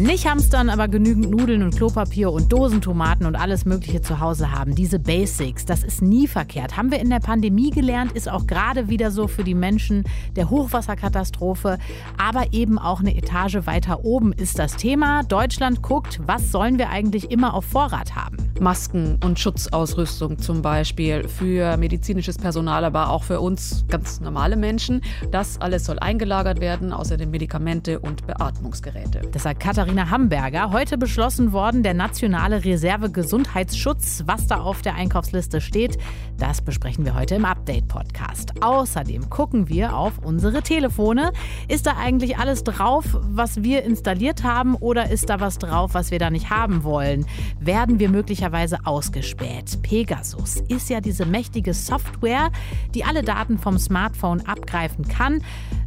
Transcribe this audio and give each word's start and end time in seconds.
Nicht 0.00 0.26
hamstern, 0.26 0.70
aber 0.70 0.88
genügend 0.88 1.30
Nudeln 1.30 1.62
und 1.62 1.76
Klopapier 1.76 2.32
und 2.32 2.50
Dosentomaten 2.50 3.26
und 3.26 3.36
alles 3.36 3.66
Mögliche 3.66 4.00
zu 4.00 4.18
Hause 4.18 4.50
haben. 4.50 4.74
Diese 4.74 4.98
Basics, 4.98 5.66
das 5.66 5.84
ist 5.84 6.00
nie 6.00 6.26
verkehrt. 6.26 6.78
Haben 6.78 6.90
wir 6.90 7.00
in 7.00 7.10
der 7.10 7.20
Pandemie 7.20 7.68
gelernt, 7.68 8.12
ist 8.12 8.26
auch 8.26 8.46
gerade 8.46 8.88
wieder 8.88 9.10
so 9.10 9.28
für 9.28 9.44
die 9.44 9.54
Menschen 9.54 10.04
der 10.36 10.48
Hochwasserkatastrophe. 10.48 11.76
Aber 12.16 12.54
eben 12.54 12.78
auch 12.78 13.00
eine 13.00 13.14
Etage 13.14 13.66
weiter 13.66 14.02
oben 14.02 14.32
ist 14.32 14.58
das 14.58 14.76
Thema. 14.76 15.22
Deutschland 15.22 15.82
guckt, 15.82 16.18
was 16.24 16.50
sollen 16.50 16.78
wir 16.78 16.88
eigentlich 16.88 17.30
immer 17.30 17.52
auf 17.52 17.66
Vorrat 17.66 18.16
haben? 18.16 18.38
Masken 18.58 19.18
und 19.22 19.38
Schutzausrüstung 19.38 20.38
zum 20.38 20.62
Beispiel 20.62 21.28
für 21.28 21.76
medizinisches 21.76 22.38
Personal, 22.38 22.86
aber 22.86 23.10
auch 23.10 23.24
für 23.24 23.40
uns 23.40 23.84
ganz 23.88 24.18
normale 24.20 24.56
Menschen. 24.56 25.02
Das 25.30 25.60
alles 25.60 25.84
soll 25.84 25.98
eingelagert 25.98 26.62
werden, 26.62 26.94
außerdem 26.94 27.30
Medikamente 27.30 28.00
und 28.00 28.26
Beatmungsgeräte. 28.26 29.20
Das 29.32 29.42
sagt 29.42 29.60
Katharina 29.60 29.89
Hamburger. 29.98 30.70
Heute 30.70 30.96
beschlossen 30.96 31.52
worden 31.52 31.82
der 31.82 31.94
nationale 31.94 32.64
Reserve 32.64 33.10
Gesundheitsschutz. 33.10 34.22
Was 34.24 34.46
da 34.46 34.60
auf 34.60 34.82
der 34.82 34.94
Einkaufsliste 34.94 35.60
steht, 35.60 35.98
das 36.38 36.62
besprechen 36.62 37.04
wir 37.04 37.14
heute 37.14 37.34
im 37.34 37.44
Update-Podcast. 37.44 38.62
Außerdem 38.62 39.28
gucken 39.30 39.68
wir 39.68 39.96
auf 39.96 40.18
unsere 40.22 40.62
Telefone. 40.62 41.32
Ist 41.66 41.86
da 41.86 41.96
eigentlich 41.98 42.38
alles 42.38 42.62
drauf, 42.62 43.04
was 43.20 43.64
wir 43.64 43.82
installiert 43.82 44.44
haben, 44.44 44.76
oder 44.76 45.10
ist 45.10 45.28
da 45.28 45.40
was 45.40 45.58
drauf, 45.58 45.92
was 45.92 46.12
wir 46.12 46.20
da 46.20 46.30
nicht 46.30 46.50
haben 46.50 46.84
wollen? 46.84 47.26
Werden 47.58 47.98
wir 47.98 48.10
möglicherweise 48.10 48.78
ausgespäht? 48.84 49.82
Pegasus 49.82 50.62
ist 50.68 50.88
ja 50.88 51.00
diese 51.00 51.26
mächtige 51.26 51.74
Software, 51.74 52.52
die 52.94 53.04
alle 53.04 53.22
Daten 53.22 53.58
vom 53.58 53.76
Smartphone 53.76 54.46
abgreifen 54.46 55.08
kann, 55.08 55.42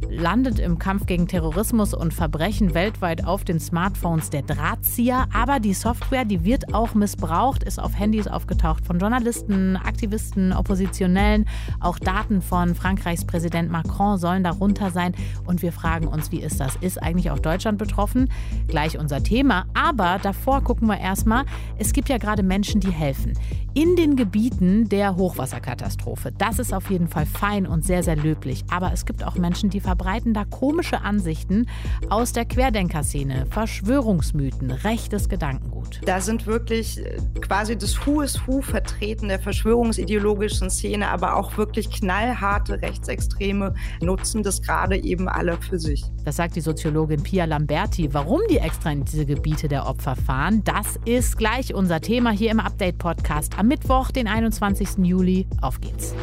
landet 0.09 0.59
im 0.59 0.77
Kampf 0.77 1.05
gegen 1.05 1.27
Terrorismus 1.27 1.93
und 1.93 2.13
Verbrechen 2.13 2.73
weltweit 2.73 3.25
auf 3.25 3.45
den 3.45 3.61
Smartphones 3.61 3.92
Smartphones 3.93 4.29
der 4.29 4.41
Drahtzieher. 4.41 5.27
Aber 5.33 5.59
die 5.59 5.73
Software, 5.73 6.25
die 6.25 6.43
wird 6.43 6.73
auch 6.73 6.93
missbraucht, 6.93 7.63
ist 7.63 7.79
auf 7.79 7.97
Handys 7.97 8.27
aufgetaucht 8.27 8.85
von 8.85 8.99
Journalisten, 8.99 9.77
Aktivisten, 9.77 10.51
Oppositionellen. 10.53 11.45
Auch 11.79 11.99
Daten 11.99 12.41
von 12.41 12.75
Frankreichs 12.75 13.25
Präsident 13.25 13.71
Macron 13.71 14.17
sollen 14.17 14.43
darunter 14.43 14.89
sein. 14.89 15.13
Und 15.45 15.61
wir 15.61 15.71
fragen 15.71 16.07
uns, 16.07 16.31
wie 16.31 16.41
ist 16.41 16.59
das? 16.59 16.75
Ist 16.77 17.01
eigentlich 17.01 17.31
auch 17.31 17.39
Deutschland 17.39 17.77
betroffen? 17.77 18.29
Gleich 18.67 18.97
unser 18.97 19.21
Thema. 19.23 19.65
Aber 19.73 20.19
davor 20.21 20.61
gucken 20.61 20.87
wir 20.87 20.99
erstmal, 20.99 21.45
es 21.77 21.93
gibt 21.93 22.09
ja 22.09 22.17
gerade 22.17 22.43
Menschen, 22.43 22.81
die 22.81 22.91
helfen. 22.91 23.33
In 23.75 23.95
den 23.95 24.15
Gebieten 24.15 24.87
der 24.87 25.15
Hochwasserkatastrophe. 25.15 26.31
Das 26.37 26.59
ist 26.59 26.75
auf 26.75 26.91
jeden 26.91 27.07
Fall 27.07 27.25
fein 27.25 27.65
und 27.65 27.83
sehr, 27.83 28.03
sehr 28.03 28.15
löblich. 28.15 28.63
Aber 28.69 28.93
es 28.93 29.03
gibt 29.03 29.23
auch 29.23 29.33
Menschen, 29.33 29.71
die 29.71 29.79
verbreiten 29.79 30.35
da 30.35 30.45
komische 30.45 31.01
Ansichten 31.01 31.65
aus 32.07 32.33
der 32.33 32.45
Querdenkerszene. 32.45 33.47
Verschwörungsmythen, 33.49 34.69
rechtes 34.69 35.27
Gedankengut. 35.27 36.01
Da 36.05 36.21
sind 36.21 36.45
wirklich 36.45 37.03
äh, 37.03 37.17
quasi 37.41 37.75
das 37.75 38.05
Who 38.05 38.21
is 38.21 38.39
Who 38.45 38.61
vertreten 38.61 39.29
der 39.29 39.39
verschwörungsideologischen 39.39 40.69
Szene, 40.69 41.09
aber 41.09 41.35
auch 41.35 41.57
wirklich 41.57 41.89
knallharte 41.89 42.79
Rechtsextreme 42.79 43.73
nutzen 44.01 44.43
das 44.43 44.61
gerade 44.61 45.03
eben 45.03 45.27
alle 45.27 45.57
für 45.57 45.79
sich. 45.79 46.03
Das 46.25 46.35
sagt 46.35 46.55
die 46.55 46.61
Soziologin 46.61 47.23
Pia 47.23 47.45
Lamberti. 47.45 48.13
Warum 48.13 48.41
die 48.51 48.59
extra 48.59 48.91
in 48.91 49.03
diese 49.03 49.25
Gebiete 49.25 49.67
der 49.67 49.87
Opfer 49.87 50.15
fahren, 50.15 50.63
das 50.63 50.99
ist 51.05 51.39
gleich 51.39 51.73
unser 51.73 52.01
Thema 52.01 52.29
hier 52.29 52.51
im 52.51 52.59
Update-Podcast 52.59 53.62
am 53.63 53.69
Mittwoch, 53.69 54.11
den 54.11 54.27
21. 54.27 54.97
Juli. 55.03 55.47
Auf 55.61 55.79
geht's. 55.79 56.13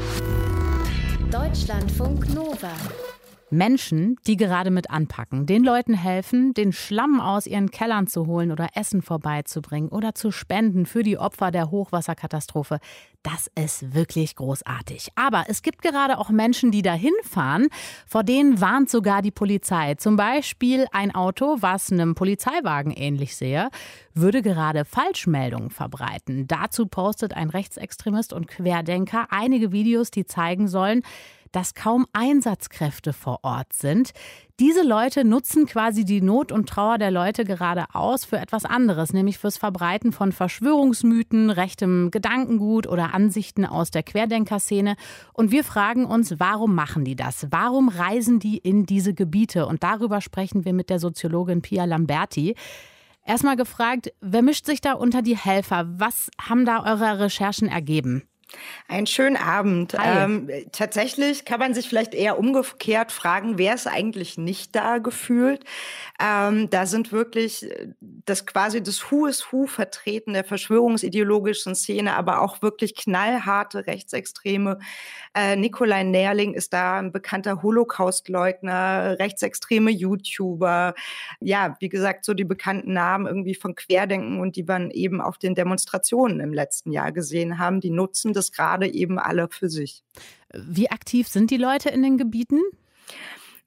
Deutschlandfunk 1.31 2.29
Nova. 2.35 2.73
Menschen, 3.51 4.17
die 4.27 4.37
gerade 4.37 4.71
mit 4.71 4.91
anpacken, 4.91 5.47
den 5.47 5.65
Leuten 5.65 5.95
helfen, 5.95 6.55
den 6.55 6.73
Schlamm 6.73 7.21
aus 7.21 7.47
ihren 7.47 7.71
Kellern 7.71 8.07
zu 8.07 8.27
holen 8.27 8.53
oder 8.53 8.69
Essen 8.75 9.03
vorbeizubringen 9.03 9.91
oder 9.91 10.15
zu 10.15 10.31
spenden 10.31 10.87
für 10.87 11.03
die 11.03 11.19
Opfer 11.19 11.51
der 11.51 11.71
Hochwasserkatastrophe. 11.71 12.79
Das 13.23 13.51
ist 13.55 13.95
wirklich 13.95 14.37
großartig. 14.37 15.09
Aber 15.15 15.45
es 15.49 15.63
gibt 15.63 15.83
gerade 15.83 16.19
auch 16.19 16.31
Menschen, 16.31 16.71
die 16.71 16.81
dahin 16.81 17.13
fahren, 17.23 17.69
vor 18.07 18.25
denen 18.25 18.61
warnt 18.61 18.89
sogar 18.89 19.21
die 19.21 19.31
Polizei. 19.31 19.95
Zum 19.97 20.17
Beispiel 20.17 20.87
ein 20.93 21.15
Auto, 21.15 21.59
was 21.61 21.93
einem 21.93 22.15
Polizeiwagen 22.15 22.93
ähnlich 22.93 23.37
sehe, 23.37 23.69
würde 24.15 24.41
gerade 24.41 24.85
Falschmeldungen 24.85 25.71
verbreiten. 25.71 26.47
Dazu 26.47 26.87
postet 26.87 27.35
ein 27.35 27.51
Rechtsextremist 27.51 28.33
und 28.33 28.49
Querdenker 28.49 29.27
einige 29.31 29.71
Videos, 29.73 30.11
die 30.11 30.25
zeigen 30.25 30.67
sollen, 30.67 31.03
dass 31.53 31.75
kaum 31.75 32.07
Einsatzkräfte 32.13 33.13
vor 33.13 33.41
Ort 33.43 33.73
sind. 33.73 34.11
Diese 34.59 34.83
Leute 34.83 35.25
nutzen 35.25 35.67
quasi 35.67 36.05
die 36.05 36.21
Not 36.21 36.53
und 36.53 36.69
Trauer 36.69 36.99
der 36.99 37.11
Leute 37.11 37.45
gerade 37.45 37.87
aus 37.95 38.25
für 38.25 38.39
etwas 38.39 38.65
anderes, 38.65 39.13
nämlich 39.13 39.39
fürs 39.39 39.57
Verbreiten 39.57 40.13
von 40.13 40.33
Verschwörungsmythen, 40.33 41.51
rechtem 41.51 42.11
Gedankengut 42.11 42.87
oder 42.87 43.15
Ansichten 43.15 43.65
aus 43.65 43.91
der 43.91 44.03
Querdenkerszene. 44.03 44.97
Und 45.33 45.51
wir 45.51 45.65
fragen 45.65 46.05
uns, 46.05 46.39
warum 46.39 46.75
machen 46.75 47.05
die 47.05 47.17
das? 47.17 47.47
Warum 47.51 47.89
reisen 47.89 48.39
die 48.39 48.59
in 48.59 48.85
diese 48.85 49.15
Gebiete? 49.15 49.67
Und 49.67 49.83
darüber 49.83 50.21
sprechen 50.21 50.65
wir 50.65 50.75
mit 50.75 50.91
der 50.91 50.99
Soziologin 50.99 51.63
Pia 51.63 51.85
Lamberti. 51.87 52.55
Erstmal 53.25 53.57
gefragt, 53.57 54.13
wer 54.21 54.43
mischt 54.43 54.67
sich 54.67 54.81
da 54.81 54.95
unter 54.95 55.23
die 55.23 55.37
Helfer? 55.37 55.87
Was 55.99 56.31
haben 56.41 56.65
da 56.65 56.85
eure 56.85 57.21
Recherchen 57.21 57.69
ergeben? 57.69 58.25
Einen 58.89 59.07
schönen 59.07 59.37
Abend. 59.37 59.97
Ähm, 60.05 60.51
tatsächlich 60.73 61.45
kann 61.45 61.61
man 61.61 61.75
sich 61.75 61.89
vielleicht 61.89 62.13
eher 62.13 62.39
umgekehrt 62.39 63.13
fragen, 63.13 63.57
wer 63.57 63.75
ist 63.75 63.87
eigentlich 63.87 64.37
nicht 64.37 64.75
da 64.75 64.99
gefühlt? 64.99 65.65
Ähm, 66.21 66.69
da 66.71 66.87
sind 66.87 67.13
wirklich 67.13 67.71
äh, 67.71 67.89
das 68.01 68.47
quasi 68.47 68.83
das 68.83 69.11
Who 69.11 69.27
is 69.27 69.47
Who 69.53 69.67
vertreten 69.67 70.33
der 70.33 70.43
verschwörungsideologischen 70.43 71.77
Szene, 71.77 72.17
aber 72.17 72.43
auch 72.43 72.63
wirklich 72.63 72.97
knallharte 72.97 73.87
Rechtsextreme. 73.87 74.79
Äh, 75.35 75.55
Nikolai 75.55 76.03
Nährling 76.03 76.55
ist 76.55 76.73
da 76.73 76.99
ein 76.99 77.13
bekannter 77.13 77.63
Holocaustleugner, 77.63 79.19
rechtsextreme 79.21 79.93
YouTuber. 79.93 80.95
Ja, 81.39 81.77
wie 81.79 81.89
gesagt, 81.89 82.25
so 82.25 82.35
die 82.35 82.45
bekannten 82.45 82.93
Namen 82.93 83.27
irgendwie 83.27 83.55
von 83.55 83.77
Querdenken 83.77 84.41
und 84.41 84.57
die 84.57 84.65
man 84.65 84.91
eben 84.91 85.21
auf 85.21 85.39
den 85.39 85.55
Demonstrationen 85.55 86.41
im 86.41 86.53
letzten 86.53 86.91
Jahr 86.91 87.13
gesehen 87.13 87.59
haben, 87.59 87.81
die 87.81 87.91
nutzen 87.91 88.33
das 88.33 88.40
gerade 88.53 88.93
eben 88.93 89.19
alle 89.19 89.49
für 89.49 89.69
sich. 89.69 90.03
Wie 90.53 90.91
aktiv 90.91 91.29
sind 91.29 91.51
die 91.51 91.57
Leute 91.57 91.91
in 91.91 92.03
den 92.03 92.19
Gebieten? 92.19 92.61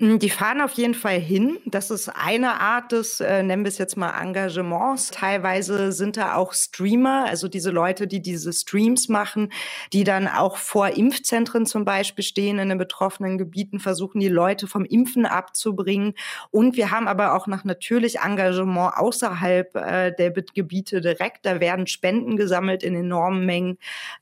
Hm, 0.03 0.19
die 0.19 0.29
fahren 0.29 0.59
auf 0.59 0.73
jeden 0.73 0.95
Fall 0.95 1.17
hin. 1.17 1.59
Das 1.65 1.89
ist 1.89 2.09
eine 2.09 2.59
Art 2.59 2.91
des, 2.91 3.21
äh, 3.21 3.41
nennen 3.41 3.63
wir 3.63 3.69
es 3.69 3.77
jetzt 3.77 3.95
mal 3.95 4.21
Engagements. 4.21 5.11
Teilweise 5.11 5.93
sind 5.93 6.17
da 6.17 6.35
auch 6.35 6.51
Streamer, 6.51 7.23
also 7.29 7.47
diese 7.47 7.71
Leute, 7.71 8.05
die 8.05 8.21
diese 8.21 8.51
Streams 8.51 9.07
machen, 9.07 9.53
die 9.93 10.03
dann 10.03 10.27
auch 10.27 10.57
vor 10.57 10.89
Impfzentren 10.89 11.65
zum 11.65 11.85
Beispiel 11.85 12.25
stehen 12.25 12.59
in 12.59 12.67
den 12.67 12.77
betroffenen 12.77 13.37
Gebieten, 13.37 13.79
versuchen 13.79 14.19
die 14.19 14.27
Leute 14.27 14.67
vom 14.67 14.83
Impfen 14.83 15.25
abzubringen. 15.25 16.15
Und 16.51 16.75
wir 16.75 16.91
haben 16.91 17.07
aber 17.07 17.33
auch 17.33 17.47
noch 17.47 17.63
natürlich 17.63 18.19
Engagement 18.19 18.97
außerhalb 18.97 19.73
äh, 19.73 20.11
der 20.11 20.31
Gebiete 20.31 20.99
direkt. 20.99 21.45
Da 21.45 21.61
werden 21.61 21.87
Spenden 21.87 22.35
gesammelt 22.35 22.83
in 22.83 22.93
enormen 22.93 23.45
Mengen. 23.45 23.77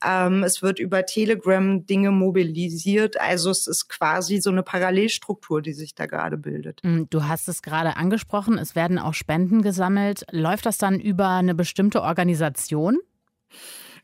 Ähm, 0.06 0.44
es 0.44 0.62
wird 0.62 0.78
über 0.78 1.06
Telegram 1.06 1.84
Dinge 1.84 2.12
mobilisiert. 2.12 3.20
Also 3.20 3.50
es 3.50 3.66
ist 3.66 3.88
quasi 3.88 4.40
so 4.40 4.50
eine 4.50 4.62
Parallelstruktur 4.62 5.60
die 5.60 5.71
sich 5.72 5.94
da 5.94 6.06
gerade 6.06 6.36
bildet. 6.36 6.80
Mm, 6.82 7.04
du 7.10 7.24
hast 7.24 7.48
es 7.48 7.62
gerade 7.62 7.96
angesprochen, 7.96 8.58
es 8.58 8.74
werden 8.74 8.98
auch 8.98 9.14
Spenden 9.14 9.62
gesammelt. 9.62 10.24
Läuft 10.30 10.66
das 10.66 10.78
dann 10.78 11.00
über 11.00 11.28
eine 11.28 11.54
bestimmte 11.54 12.02
Organisation? 12.02 12.98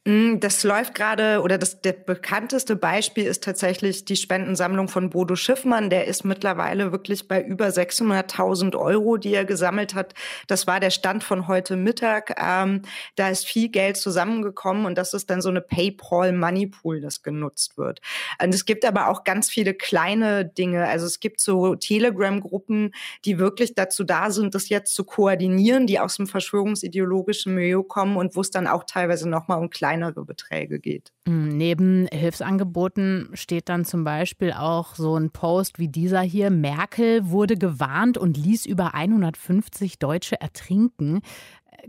Mm, 0.09 0.41
das 0.41 0.65
läuft 0.65 0.95
gerade, 0.95 1.43
oder 1.43 1.59
das 1.59 1.83
der 1.83 1.93
bekannteste 1.93 2.77
Beispiel 2.77 3.25
ist 3.25 3.45
tatsächlich 3.45 4.07
die 4.07 4.17
Spendensammlung 4.17 4.89
von 4.89 5.11
Bodo 5.11 5.37
Schiffmann. 5.37 5.91
Der 5.91 6.07
ist 6.07 6.25
mittlerweile 6.25 6.93
wirklich 6.93 7.29
bei 7.29 7.43
über 7.43 7.67
600.000 7.67 8.75
Euro, 8.75 9.19
die 9.19 9.35
er 9.35 9.45
gesammelt 9.45 9.95
hat. 9.95 10.15
Das 10.47 10.67
war 10.67 10.81
der 10.81 10.89
Stand 10.89 11.25
von 11.25 11.47
heute 11.47 11.77
Mittag. 11.77 12.43
Ähm, 12.43 12.81
da 13.17 13.29
ist 13.29 13.47
viel 13.47 13.69
Geld 13.69 13.99
zusammengekommen 13.99 14.87
und 14.87 14.97
das 14.97 15.13
ist 15.13 15.29
dann 15.29 15.43
so 15.43 15.51
eine 15.51 15.61
PayPal 15.61 16.33
Money 16.33 16.69
Pool, 16.69 17.03
das 17.03 17.23
genutzt 17.23 17.77
wird. 17.77 18.01
Und 18.43 18.55
es 18.55 18.65
gibt 18.65 18.87
aber 18.87 19.09
auch 19.09 19.25
ganz 19.25 19.51
viele 19.51 19.75
kleine 19.75 20.47
Dinge. 20.47 20.89
Also 20.89 21.05
es 21.05 21.21
gibt 21.21 21.39
so 21.39 21.75
Telegram-Gruppen, 21.75 22.95
die 23.27 23.39
wirklich 23.39 23.75
dazu 23.75 24.05
da 24.05 24.31
sind, 24.31 24.55
das 24.55 24.71
jetzt 24.71 24.95
zu 24.95 25.05
koordinieren, 25.05 25.87
die 25.87 26.01
aus 26.01 26.17
dem 26.17 26.27
verschwörungsideologischen 26.27 27.55
Milieu 27.55 27.83
kommen 27.83 28.17
und 28.17 28.37
wo 28.37 28.41
es 28.41 28.51
dann 28.51 28.67
auch 28.67 28.85
teilweise 28.85 29.29
nochmal 29.29 29.59
um 29.59 29.69
kleine 29.69 29.98
kleinere 29.99 30.25
Beträge 30.25 30.79
geht. 30.79 31.13
Mm, 31.27 31.49
neben 31.49 32.07
Hilfsangeboten 32.13 33.31
steht 33.35 33.69
dann 33.69 33.85
zum 33.85 34.05
Beispiel 34.05 34.53
auch 34.53 34.95
so 34.95 35.17
ein 35.17 35.31
Post 35.31 35.79
wie 35.79 35.89
dieser 35.89 36.21
hier. 36.21 36.51
Merkel 36.51 37.31
wurde 37.31 37.57
gewarnt 37.57 38.19
und 38.19 38.37
ließ 38.37 38.67
über 38.67 38.95
150 38.95 39.99
Deutsche 39.99 40.41
ertrinken. 40.41 41.21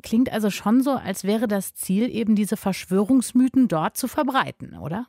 Klingt 0.01 0.31
also 0.31 0.49
schon 0.49 0.81
so, 0.81 0.91
als 0.91 1.23
wäre 1.23 1.47
das 1.47 1.75
Ziel 1.75 2.09
eben 2.13 2.35
diese 2.35 2.57
Verschwörungsmythen 2.57 3.67
dort 3.67 3.97
zu 3.97 4.07
verbreiten, 4.07 4.77
oder? 4.77 5.07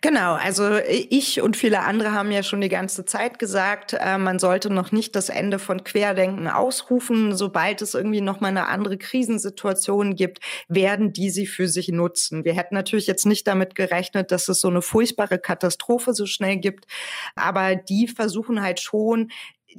Genau, 0.00 0.34
also 0.34 0.78
ich 0.88 1.40
und 1.40 1.56
viele 1.56 1.80
andere 1.80 2.10
haben 2.10 2.32
ja 2.32 2.42
schon 2.42 2.60
die 2.60 2.68
ganze 2.68 3.04
Zeit 3.04 3.38
gesagt, 3.38 3.92
äh, 3.92 4.18
man 4.18 4.40
sollte 4.40 4.70
noch 4.70 4.90
nicht 4.90 5.14
das 5.14 5.28
Ende 5.28 5.60
von 5.60 5.84
Querdenken 5.84 6.48
ausrufen. 6.48 7.36
Sobald 7.36 7.80
es 7.80 7.94
irgendwie 7.94 8.20
noch 8.20 8.40
mal 8.40 8.48
eine 8.48 8.66
andere 8.66 8.98
Krisensituation 8.98 10.16
gibt, 10.16 10.40
werden 10.66 11.12
die 11.12 11.30
sie 11.30 11.46
für 11.46 11.68
sich 11.68 11.88
nutzen. 11.88 12.44
Wir 12.44 12.54
hätten 12.54 12.74
natürlich 12.74 13.06
jetzt 13.06 13.24
nicht 13.24 13.46
damit 13.46 13.76
gerechnet, 13.76 14.32
dass 14.32 14.48
es 14.48 14.60
so 14.60 14.68
eine 14.68 14.82
furchtbare 14.82 15.38
Katastrophe 15.38 16.12
so 16.12 16.26
schnell 16.26 16.56
gibt, 16.56 16.86
aber 17.36 17.76
die 17.76 18.08
versuchen 18.08 18.62
halt 18.62 18.80
schon 18.80 19.30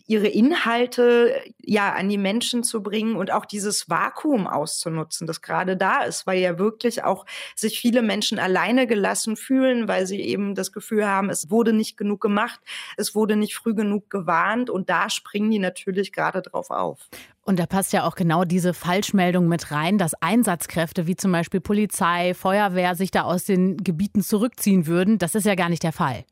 ihre 0.08 0.28
Inhalte 0.28 1.42
ja 1.60 1.94
an 1.94 2.10
die 2.10 2.18
Menschen 2.18 2.64
zu 2.64 2.82
bringen 2.82 3.16
und 3.16 3.32
auch 3.32 3.46
dieses 3.46 3.90
Vakuum 3.90 4.48
auszunutzen, 4.48 5.28
das 5.28 5.42
gerade 5.42 5.78
da 5.78 6.04
ist, 6.04 6.28
weil 6.28 6.40
ja 6.40 6.58
wirklich 6.58 7.04
auch 7.04 7.26
sich 7.56 7.80
viele 7.80 8.02
Menschen 8.02 8.40
alleine 8.40 8.88
gelassen 8.88 9.36
fühlen, 9.36 9.88
weil 9.88 10.06
sie 10.06 10.22
eben 10.22 10.56
das 10.56 10.72
Gefühl 10.72 11.08
haben, 11.08 11.30
es 11.30 11.50
wurde 11.50 11.74
nicht 11.74 11.98
genug 11.98 12.22
gemacht, 12.22 12.60
es 12.98 13.16
wurde 13.16 13.36
nicht 13.36 13.56
früh 13.56 13.74
genug 13.74 14.10
gewarnt 14.10 14.70
und 14.70 14.90
da 14.90 15.10
springen 15.10 15.52
die 15.52 15.60
natürlich 15.60 16.12
gerade 16.12 16.42
drauf 16.42 16.70
auf. 16.70 17.10
Und 17.46 17.60
da 17.60 17.66
passt 17.66 17.92
ja 17.92 18.06
auch 18.06 18.16
genau 18.16 18.46
diese 18.46 18.74
Falschmeldung 18.74 19.48
mit 19.48 19.72
rein, 19.72 19.98
dass 19.98 20.14
Einsatzkräfte 20.16 21.08
wie 21.08 21.18
zum 21.18 21.32
Beispiel 21.34 21.60
Polizei, 21.60 22.34
Feuerwehr 22.34 22.96
sich 22.96 23.12
da 23.12 23.24
aus 23.24 23.44
den 23.44 23.78
Gebieten 23.78 24.22
zurückziehen 24.22 24.88
würden. 24.88 25.18
Das 25.18 25.36
ist 25.36 25.46
ja 25.46 25.56
gar 25.56 25.68
nicht 25.68 25.84
der 25.84 25.92
Fall. 25.92 26.24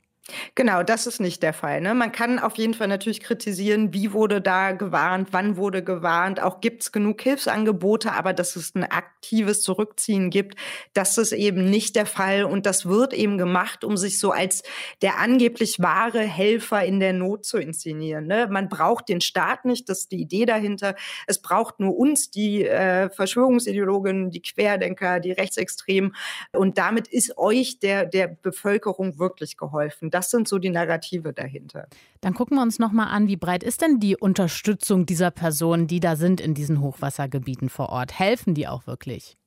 Genau, 0.54 0.84
das 0.84 1.08
ist 1.08 1.20
nicht 1.20 1.42
der 1.42 1.52
Fall. 1.52 1.82
Ne? 1.82 1.96
Man 1.96 2.12
kann 2.12 2.38
auf 2.38 2.56
jeden 2.56 2.76
Fall 2.76 2.88
natürlich 2.88 3.22
kritisieren, 3.22 3.92
wie 3.92 4.14
wurde 4.14 4.40
da 4.40 4.72
gewarnt, 4.72 5.30
wann 5.32 5.58
wurde 5.58 5.84
gewarnt, 5.84 6.40
auch 6.40 6.62
gibt 6.62 6.84
es 6.84 6.92
genug 6.92 7.22
Hilfsangebote, 7.22 8.14
aber 8.14 8.32
dass 8.34 8.56
es 8.56 8.76
ein 8.76 8.84
aktives 8.84 9.62
Zurückziehen 9.62 10.30
gibt, 10.30 10.60
das 10.94 11.18
ist 11.18 11.32
eben 11.32 11.66
nicht 11.66 11.96
der 11.96 12.06
Fall 12.06 12.44
und 12.44 12.68
das 12.68 12.86
wird 12.86 13.14
eben 13.14 13.40
gemacht, 13.40 13.84
um 13.84 13.98
sich 13.98 14.20
so 14.20 14.32
als 14.32 14.62
der 15.02 15.18
angeblich 15.18 15.80
wahre 15.80 16.22
Helfer 16.22 16.86
in 16.86 17.00
der 17.00 17.14
Not 17.14 17.44
zu 17.44 17.58
inszenieren. 17.58 18.28
Ne? 18.28 18.48
Man 18.48 18.70
braucht 18.70 19.10
den 19.10 19.22
Staat 19.22 19.66
nicht, 19.66 19.90
das 19.90 20.02
ist 20.02 20.12
die 20.12 20.22
Idee 20.22 20.46
dahinter. 20.46 20.96
Es 21.26 21.42
braucht 21.42 21.80
nur 21.80 21.98
uns, 21.98 22.30
die 22.30 22.64
äh, 22.64 23.10
Verschwörungsideologen, 23.10 24.30
die 24.30 24.42
Querdenker, 24.44 25.20
die 25.20 25.32
Rechtsextremen 25.32 26.16
und 26.52 26.78
damit 26.78 27.08
ist 27.08 27.40
euch 27.40 27.80
der, 27.80 28.06
der 28.06 28.28
Bevölkerung 28.28 29.18
wirklich 29.18 29.58
geholfen. 29.58 30.11
Das 30.12 30.30
sind 30.30 30.48
so 30.48 30.60
die 30.60 30.70
Narrative 30.70 31.34
dahinter. 31.34 31.88
Dann 32.22 32.34
gucken 32.34 32.58
wir 32.58 32.62
uns 32.62 32.78
noch 32.80 32.92
mal 32.92 33.08
an, 33.08 33.28
wie 33.28 33.38
breit 33.38 33.64
ist 33.64 33.82
denn 33.82 34.00
die 34.00 34.16
Unterstützung 34.16 35.06
dieser 35.06 35.32
Personen, 35.32 35.88
die 35.88 36.00
da 36.00 36.16
sind 36.16 36.42
in 36.42 36.54
diesen 36.54 36.82
Hochwassergebieten 36.82 37.70
vor 37.70 37.90
Ort? 37.90 38.20
Helfen 38.20 38.54
die 38.54 38.68
auch 38.68 38.86
wirklich? 38.88 39.38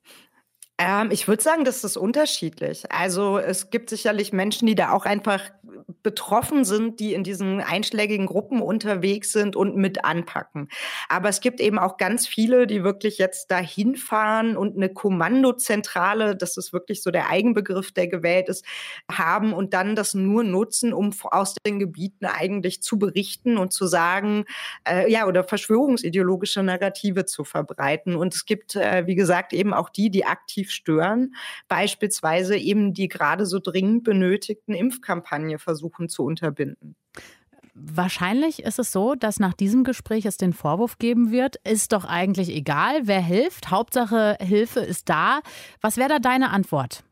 Ähm, 0.76 1.10
ich 1.12 1.28
würde 1.28 1.42
sagen, 1.42 1.64
das 1.64 1.84
ist 1.84 1.96
unterschiedlich. 1.96 2.90
Also 2.90 3.38
es 3.38 3.70
gibt 3.70 3.90
sicherlich 3.90 4.32
Menschen, 4.32 4.66
die 4.66 4.74
da 4.74 4.90
auch 4.90 5.04
einfach 5.04 5.40
betroffen 6.02 6.64
sind, 6.64 7.00
die 7.00 7.14
in 7.14 7.24
diesen 7.24 7.60
einschlägigen 7.60 8.26
Gruppen 8.26 8.60
unterwegs 8.60 9.32
sind 9.32 9.56
und 9.56 9.76
mit 9.76 10.04
anpacken. 10.04 10.68
Aber 11.08 11.28
es 11.28 11.40
gibt 11.40 11.60
eben 11.60 11.78
auch 11.78 11.96
ganz 11.96 12.26
viele, 12.26 12.66
die 12.66 12.84
wirklich 12.84 13.18
jetzt 13.18 13.50
dahin 13.50 13.96
fahren 13.96 14.56
und 14.56 14.76
eine 14.76 14.92
Kommandozentrale, 14.92 16.36
das 16.36 16.56
ist 16.56 16.72
wirklich 16.72 17.02
so 17.02 17.10
der 17.10 17.30
Eigenbegriff, 17.30 17.92
der 17.92 18.08
gewählt 18.08 18.48
ist, 18.48 18.64
haben 19.10 19.52
und 19.52 19.74
dann 19.74 19.96
das 19.96 20.14
nur 20.14 20.44
nutzen, 20.44 20.92
um 20.92 21.10
aus 21.30 21.54
den 21.66 21.78
Gebieten 21.78 22.26
eigentlich 22.26 22.82
zu 22.82 22.98
berichten 22.98 23.56
und 23.56 23.72
zu 23.72 23.86
sagen, 23.86 24.44
äh, 24.88 25.10
ja, 25.10 25.26
oder 25.26 25.44
verschwörungsideologische 25.44 26.62
Narrative 26.62 27.24
zu 27.24 27.44
verbreiten. 27.44 28.16
Und 28.16 28.34
es 28.34 28.44
gibt, 28.44 28.76
äh, 28.76 29.06
wie 29.06 29.14
gesagt, 29.14 29.52
eben 29.52 29.72
auch 29.74 29.90
die, 29.90 30.10
die 30.10 30.24
aktiv 30.24 30.70
stören, 30.70 31.34
beispielsweise 31.68 32.56
eben 32.56 32.92
die 32.92 33.08
gerade 33.08 33.46
so 33.46 33.58
dringend 33.58 34.04
benötigten 34.04 34.74
Impfkampagne 34.74 35.58
versuchen 35.64 36.08
zu 36.08 36.22
unterbinden. 36.24 36.94
Wahrscheinlich 37.74 38.62
ist 38.62 38.78
es 38.78 38.92
so, 38.92 39.16
dass 39.16 39.40
nach 39.40 39.52
diesem 39.52 39.82
Gespräch 39.82 40.26
es 40.26 40.36
den 40.36 40.52
Vorwurf 40.52 40.98
geben 40.98 41.32
wird, 41.32 41.56
ist 41.64 41.92
doch 41.92 42.04
eigentlich 42.04 42.50
egal, 42.50 43.00
wer 43.08 43.20
hilft, 43.20 43.72
Hauptsache 43.72 44.36
Hilfe 44.40 44.78
ist 44.78 45.08
da. 45.08 45.40
Was 45.80 45.96
wäre 45.96 46.08
da 46.08 46.18
deine 46.20 46.50
Antwort? 46.50 47.02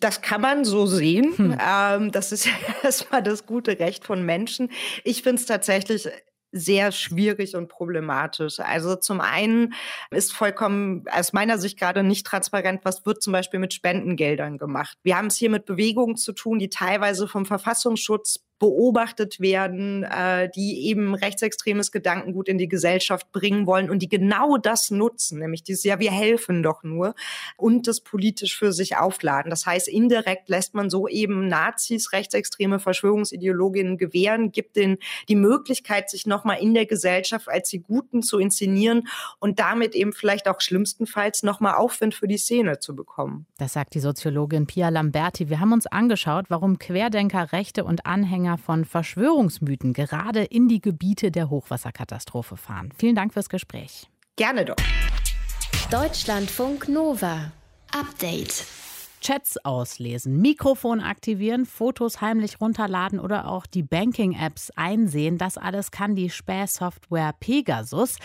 Das 0.00 0.22
kann 0.22 0.40
man 0.40 0.64
so 0.64 0.86
sehen. 0.86 1.36
Hm. 1.36 1.58
Ähm, 1.60 2.12
das 2.12 2.32
ist 2.32 2.46
ja 2.46 2.52
erstmal 2.82 3.22
das 3.22 3.46
gute 3.46 3.78
Recht 3.78 4.04
von 4.04 4.24
Menschen. 4.24 4.70
Ich 5.04 5.22
finde 5.22 5.40
es 5.40 5.46
tatsächlich 5.46 6.08
sehr 6.52 6.92
schwierig 6.92 7.56
und 7.56 7.68
problematisch. 7.68 8.60
Also 8.60 8.96
zum 8.96 9.20
einen 9.20 9.74
ist 10.10 10.32
vollkommen 10.32 11.04
aus 11.10 11.32
meiner 11.32 11.58
Sicht 11.58 11.78
gerade 11.78 12.02
nicht 12.02 12.26
transparent, 12.26 12.80
was 12.84 13.04
wird 13.04 13.22
zum 13.22 13.32
Beispiel 13.32 13.60
mit 13.60 13.74
Spendengeldern 13.74 14.58
gemacht. 14.58 14.96
Wir 15.02 15.16
haben 15.16 15.26
es 15.26 15.36
hier 15.36 15.50
mit 15.50 15.66
Bewegungen 15.66 16.16
zu 16.16 16.32
tun, 16.32 16.58
die 16.58 16.70
teilweise 16.70 17.28
vom 17.28 17.46
Verfassungsschutz 17.46 18.40
beobachtet 18.58 19.38
werden, 19.38 20.02
äh, 20.02 20.50
die 20.50 20.86
eben 20.86 21.14
rechtsextremes 21.14 21.92
Gedankengut 21.92 22.48
in 22.48 22.58
die 22.58 22.68
Gesellschaft 22.68 23.30
bringen 23.30 23.66
wollen 23.66 23.88
und 23.88 24.00
die 24.00 24.08
genau 24.08 24.56
das 24.56 24.90
nutzen, 24.90 25.38
nämlich 25.38 25.62
dieses, 25.62 25.84
ja, 25.84 26.00
wir 26.00 26.10
helfen 26.10 26.62
doch 26.62 26.82
nur 26.82 27.14
und 27.56 27.86
das 27.86 28.00
politisch 28.00 28.58
für 28.58 28.72
sich 28.72 28.96
aufladen. 28.96 29.50
Das 29.50 29.64
heißt, 29.64 29.86
indirekt 29.86 30.48
lässt 30.48 30.74
man 30.74 30.90
so 30.90 31.06
eben 31.06 31.46
Nazis, 31.46 32.12
rechtsextreme 32.12 32.80
Verschwörungsideologinnen 32.80 33.96
gewähren, 33.96 34.50
gibt 34.50 34.76
denen 34.76 34.98
die 35.28 35.36
Möglichkeit, 35.36 36.10
sich 36.10 36.26
nochmal 36.26 36.58
in 36.60 36.74
der 36.74 36.86
Gesellschaft 36.86 37.48
als 37.48 37.70
die 37.70 37.80
Guten 37.80 38.22
zu 38.22 38.38
inszenieren 38.38 39.06
und 39.38 39.60
damit 39.60 39.94
eben 39.94 40.12
vielleicht 40.12 40.48
auch 40.48 40.60
schlimmstenfalls 40.60 41.44
nochmal 41.44 41.74
Aufwind 41.74 42.14
für 42.14 42.26
die 42.26 42.38
Szene 42.38 42.80
zu 42.80 42.96
bekommen. 42.96 43.46
Das 43.58 43.74
sagt 43.74 43.94
die 43.94 44.00
Soziologin 44.00 44.66
Pia 44.66 44.88
Lamberti. 44.88 45.48
Wir 45.48 45.60
haben 45.60 45.72
uns 45.72 45.86
angeschaut, 45.86 46.46
warum 46.48 46.78
Querdenker, 46.78 47.52
Rechte 47.52 47.84
und 47.84 48.04
Anhänger 48.04 48.47
Anhänger 48.48 48.58
von 48.58 48.84
Verschwörungsmythen 48.84 49.92
gerade 49.92 50.44
in 50.44 50.68
die 50.68 50.80
Gebiete 50.80 51.30
der 51.30 51.50
Hochwasserkatastrophe 51.50 52.56
fahren. 52.56 52.90
Vielen 52.96 53.14
Dank 53.14 53.32
fürs 53.32 53.48
Gespräch. 53.48 54.08
Gerne 54.36 54.64
doch. 54.64 54.76
Deutschlandfunk 55.90 56.88
Nova. 56.88 57.52
Update. 57.92 58.64
Chats 59.20 59.58
auslesen, 59.64 60.40
Mikrofon 60.40 61.00
aktivieren, 61.00 61.66
Fotos 61.66 62.20
heimlich 62.20 62.60
runterladen 62.60 63.18
oder 63.18 63.48
auch 63.48 63.66
die 63.66 63.82
Banking-Apps 63.82 64.70
einsehen. 64.76 65.38
Das 65.38 65.58
alles 65.58 65.90
kann 65.90 66.14
die 66.14 66.30
Spähsoftware 66.30 67.34
Pegasus. 67.40 68.18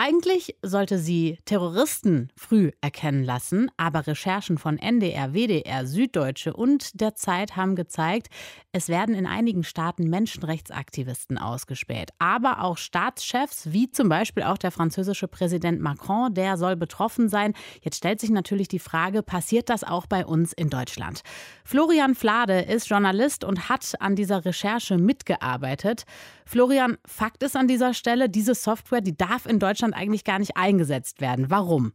Eigentlich 0.00 0.54
sollte 0.62 0.96
sie 0.96 1.38
Terroristen 1.44 2.30
früh 2.36 2.70
erkennen 2.80 3.24
lassen, 3.24 3.68
aber 3.76 4.06
Recherchen 4.06 4.56
von 4.56 4.78
NDR, 4.78 5.34
WDR, 5.34 5.88
Süddeutsche 5.88 6.52
und 6.52 7.00
der 7.00 7.16
Zeit 7.16 7.56
haben 7.56 7.74
gezeigt, 7.74 8.28
es 8.70 8.88
werden 8.88 9.16
in 9.16 9.26
einigen 9.26 9.64
Staaten 9.64 10.08
Menschenrechtsaktivisten 10.08 11.36
ausgespäht. 11.36 12.10
Aber 12.20 12.62
auch 12.62 12.78
Staatschefs, 12.78 13.72
wie 13.72 13.90
zum 13.90 14.08
Beispiel 14.08 14.44
auch 14.44 14.56
der 14.56 14.70
französische 14.70 15.26
Präsident 15.26 15.80
Macron, 15.80 16.32
der 16.32 16.56
soll 16.58 16.76
betroffen 16.76 17.28
sein. 17.28 17.54
Jetzt 17.82 17.96
stellt 17.96 18.20
sich 18.20 18.30
natürlich 18.30 18.68
die 18.68 18.78
Frage, 18.78 19.24
passiert 19.24 19.68
das 19.68 19.82
auch 19.82 20.06
bei 20.06 20.24
uns 20.24 20.52
in 20.52 20.70
Deutschland? 20.70 21.22
Florian 21.64 22.14
Flade 22.14 22.60
ist 22.60 22.88
Journalist 22.88 23.42
und 23.42 23.68
hat 23.68 23.94
an 23.98 24.14
dieser 24.14 24.44
Recherche 24.44 24.96
mitgearbeitet. 24.96 26.04
Florian, 26.46 26.98
Fakt 27.04 27.42
ist 27.42 27.56
an 27.56 27.66
dieser 27.66 27.94
Stelle, 27.94 28.28
diese 28.28 28.54
Software, 28.54 29.00
die 29.00 29.16
darf 29.16 29.44
in 29.44 29.58
Deutschland 29.58 29.87
Deutschland 29.88 29.94
eigentlich 29.94 30.24
gar 30.24 30.38
nicht 30.38 30.56
eingesetzt 30.56 31.20
werden. 31.20 31.50
Warum? 31.50 31.92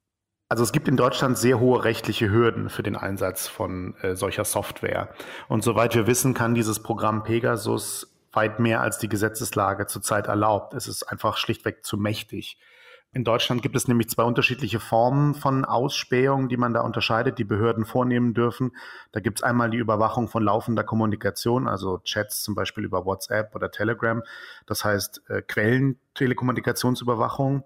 Also 0.49 0.63
es 0.63 0.71
gibt 0.71 0.87
in 0.87 0.97
Deutschland 0.97 1.37
sehr 1.37 1.59
hohe 1.59 1.83
rechtliche 1.83 2.29
Hürden 2.29 2.69
für 2.69 2.83
den 2.83 2.95
Einsatz 2.95 3.47
von 3.47 3.95
äh, 4.01 4.15
solcher 4.15 4.45
Software. 4.45 5.09
Und 5.47 5.63
soweit 5.63 5.95
wir 5.95 6.05
wissen, 6.05 6.33
kann 6.33 6.53
dieses 6.53 6.81
Programm 6.81 7.23
Pegasus 7.23 8.07
weit 8.33 8.59
mehr 8.59 8.81
als 8.81 8.97
die 8.97 9.09
Gesetzeslage 9.09 9.87
zurzeit 9.87 10.27
erlaubt. 10.27 10.73
Es 10.73 10.87
ist 10.87 11.03
einfach 11.03 11.37
schlichtweg 11.37 11.85
zu 11.85 11.97
mächtig. 11.97 12.57
In 13.15 13.23
Deutschland 13.23 13.61
gibt 13.61 13.75
es 13.75 13.87
nämlich 13.87 14.09
zwei 14.09 14.23
unterschiedliche 14.23 14.79
Formen 14.79 15.35
von 15.35 15.65
Ausspähung, 15.65 16.49
die 16.49 16.57
man 16.57 16.73
da 16.73 16.81
unterscheidet, 16.81 17.37
die 17.37 17.43
Behörden 17.43 17.85
vornehmen 17.85 18.33
dürfen. 18.33 18.71
Da 19.11 19.19
gibt 19.19 19.37
es 19.37 19.43
einmal 19.43 19.69
die 19.69 19.77
Überwachung 19.77 20.27
von 20.27 20.41
laufender 20.41 20.83
Kommunikation, 20.83 21.67
also 21.67 21.99
Chats 21.99 22.41
zum 22.41 22.55
Beispiel 22.55 22.85
über 22.85 23.05
WhatsApp 23.05 23.53
oder 23.53 23.69
Telegram. 23.69 24.23
Das 24.65 24.83
heißt 24.83 25.29
äh, 25.29 25.43
Quellentelekommunikationsüberwachung. 25.43 27.65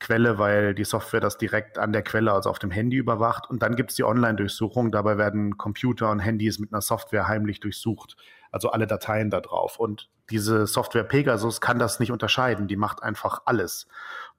Quelle, 0.00 0.38
weil 0.38 0.74
die 0.74 0.84
Software 0.84 1.20
das 1.20 1.38
direkt 1.38 1.78
an 1.78 1.92
der 1.92 2.02
Quelle, 2.02 2.32
also 2.32 2.50
auf 2.50 2.60
dem 2.60 2.70
Handy 2.70 2.96
überwacht. 2.96 3.50
Und 3.50 3.62
dann 3.62 3.76
gibt 3.76 3.90
es 3.90 3.96
die 3.96 4.04
Online-Durchsuchung. 4.04 4.92
Dabei 4.92 5.18
werden 5.18 5.58
Computer 5.58 6.10
und 6.10 6.20
Handys 6.20 6.58
mit 6.58 6.72
einer 6.72 6.82
Software 6.82 7.26
heimlich 7.26 7.60
durchsucht. 7.60 8.16
Also 8.50 8.70
alle 8.70 8.86
Dateien 8.86 9.30
da 9.30 9.40
drauf. 9.40 9.78
Und 9.78 10.08
diese 10.30 10.66
Software 10.66 11.04
Pegasus 11.04 11.60
kann 11.60 11.78
das 11.78 12.00
nicht 12.00 12.12
unterscheiden. 12.12 12.68
Die 12.68 12.76
macht 12.76 13.02
einfach 13.02 13.42
alles. 13.44 13.86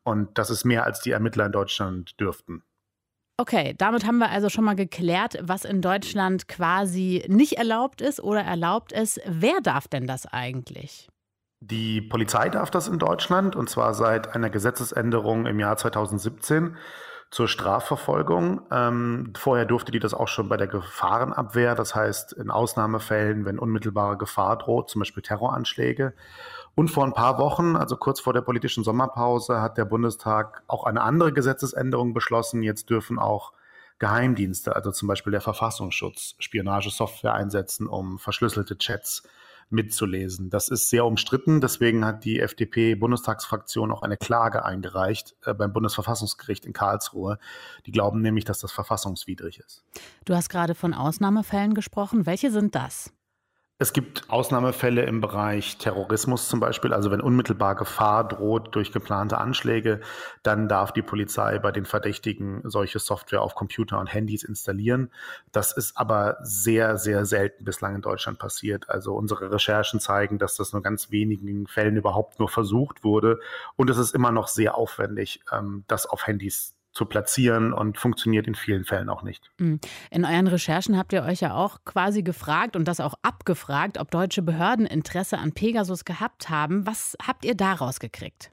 Und 0.09 0.39
das 0.39 0.49
ist 0.49 0.65
mehr, 0.65 0.85
als 0.85 1.01
die 1.01 1.11
Ermittler 1.11 1.45
in 1.45 1.51
Deutschland 1.51 2.19
dürften. 2.19 2.63
Okay, 3.37 3.75
damit 3.77 4.07
haben 4.07 4.17
wir 4.17 4.31
also 4.31 4.49
schon 4.49 4.65
mal 4.65 4.75
geklärt, 4.75 5.37
was 5.41 5.65
in 5.65 5.81
Deutschland 5.81 6.47
quasi 6.47 7.23
nicht 7.27 7.53
erlaubt 7.53 8.01
ist 8.01 8.19
oder 8.19 8.41
erlaubt 8.41 8.91
ist. 8.91 9.21
Wer 9.25 9.61
darf 9.61 9.87
denn 9.87 10.07
das 10.07 10.25
eigentlich? 10.25 11.07
Die 11.61 12.01
Polizei 12.01 12.49
darf 12.49 12.71
das 12.71 12.87
in 12.87 12.97
Deutschland 12.97 13.55
und 13.55 13.69
zwar 13.69 13.93
seit 13.93 14.35
einer 14.35 14.49
Gesetzesänderung 14.49 15.45
im 15.45 15.59
Jahr 15.59 15.77
2017 15.77 16.75
zur 17.31 17.47
Strafverfolgung. 17.47 18.61
Ähm, 18.71 19.33
vorher 19.37 19.65
durfte 19.65 19.91
die 19.91 19.99
das 19.99 20.15
auch 20.15 20.27
schon 20.27 20.49
bei 20.49 20.57
der 20.57 20.67
Gefahrenabwehr, 20.67 21.75
das 21.75 21.93
heißt 21.93 22.33
in 22.33 22.49
Ausnahmefällen, 22.49 23.45
wenn 23.45 23.59
unmittelbare 23.59 24.17
Gefahr 24.17 24.57
droht, 24.57 24.89
zum 24.89 24.99
Beispiel 24.99 25.21
Terroranschläge. 25.21 26.13
Und 26.75 26.89
vor 26.89 27.03
ein 27.03 27.13
paar 27.13 27.37
Wochen, 27.37 27.75
also 27.75 27.97
kurz 27.97 28.19
vor 28.19 28.33
der 28.33 28.41
politischen 28.41 28.83
Sommerpause, 28.83 29.61
hat 29.61 29.77
der 29.77 29.85
Bundestag 29.85 30.63
auch 30.67 30.85
eine 30.85 31.01
andere 31.01 31.33
Gesetzesänderung 31.33 32.13
beschlossen. 32.13 32.63
Jetzt 32.63 32.89
dürfen 32.89 33.19
auch 33.19 33.53
Geheimdienste, 33.99 34.75
also 34.75 34.91
zum 34.91 35.07
Beispiel 35.09 35.31
der 35.31 35.41
Verfassungsschutz, 35.41 36.35
Spionagesoftware 36.39 37.33
einsetzen, 37.33 37.85
um 37.85 38.17
verschlüsselte 38.17 38.77
Chats 38.77 39.23
mitzulesen. 39.69 40.49
Das 40.49 40.69
ist 40.69 40.89
sehr 40.89 41.05
umstritten. 41.05 41.61
Deswegen 41.61 42.05
hat 42.05 42.25
die 42.25 42.39
FDP-Bundestagsfraktion 42.39 43.91
auch 43.91 44.01
eine 44.01 44.17
Klage 44.17 44.65
eingereicht 44.65 45.35
äh, 45.45 45.53
beim 45.53 45.73
Bundesverfassungsgericht 45.73 46.65
in 46.65 46.73
Karlsruhe. 46.73 47.37
Die 47.85 47.91
glauben 47.91 48.21
nämlich, 48.21 48.45
dass 48.45 48.59
das 48.59 48.71
verfassungswidrig 48.71 49.59
ist. 49.59 49.83
Du 50.25 50.33
hast 50.33 50.49
gerade 50.49 50.75
von 50.75 50.93
Ausnahmefällen 50.93 51.73
gesprochen. 51.73 52.25
Welche 52.25 52.51
sind 52.51 52.75
das? 52.75 53.11
Es 53.81 53.93
gibt 53.93 54.29
Ausnahmefälle 54.29 55.03
im 55.03 55.21
Bereich 55.21 55.77
Terrorismus 55.77 56.49
zum 56.49 56.59
Beispiel. 56.59 56.91
Also 56.91 57.11
wenn 57.11 57.21
unmittelbar 57.21 57.75
Gefahr 57.75 58.27
droht 58.27 58.75
durch 58.75 58.91
geplante 58.91 59.37
Anschläge, 59.37 60.01
dann 60.43 60.67
darf 60.67 60.91
die 60.91 61.01
Polizei 61.01 61.59
bei 61.59 61.71
den 61.71 61.85
Verdächtigen 61.85 62.59
solche 62.65 62.99
Software 62.99 63.41
auf 63.41 63.55
Computer 63.55 63.97
und 63.97 64.13
Handys 64.13 64.43
installieren. 64.43 65.11
Das 65.53 65.71
ist 65.71 65.95
aber 65.95 66.39
sehr, 66.43 66.97
sehr 66.97 67.25
selten 67.25 67.63
bislang 67.63 67.95
in 67.95 68.01
Deutschland 68.01 68.37
passiert. 68.37 68.89
Also 68.89 69.13
unsere 69.13 69.49
Recherchen 69.49 70.01
zeigen, 70.01 70.39
dass 70.39 70.57
das 70.57 70.73
nur 70.73 70.81
ganz 70.81 71.09
wenigen 71.09 71.65
Fällen 71.65 71.95
überhaupt 71.95 72.37
nur 72.37 72.49
versucht 72.49 73.05
wurde. 73.05 73.39
Und 73.77 73.89
es 73.89 73.97
ist 73.97 74.13
immer 74.13 74.33
noch 74.33 74.49
sehr 74.49 74.75
aufwendig, 74.75 75.39
ähm, 75.53 75.85
das 75.87 76.05
auf 76.05 76.27
Handys 76.27 76.75
zu 76.99 77.05
platzieren 77.05 77.71
und 77.71 77.97
funktioniert 77.97 78.45
in 78.45 78.55
vielen 78.55 78.83
Fällen 78.83 79.07
auch 79.07 79.23
nicht. 79.23 79.49
Hm. 79.57 79.79
In 80.11 80.25
euren 80.25 80.47
Recherchen 80.47 80.97
habt 80.97 81.13
ihr 81.13 81.23
euch 81.23 81.39
ja 81.39 81.53
auch 81.53 81.85
quasi 81.85 82.23
gefragt 82.23 82.75
und 82.75 82.89
das 82.89 82.99
auch 82.99 83.13
abgefragt, 83.21 83.97
ob 83.97 84.11
deutsche 84.11 84.41
Behörden 84.41 84.85
Interesse 84.85 85.37
an 85.37 85.53
Pegasus 85.53 86.03
gehabt 86.03 86.49
haben. 86.49 86.85
Was 86.85 87.15
habt 87.25 87.45
ihr 87.45 87.55
daraus 87.55 88.01
gekriegt? 88.01 88.51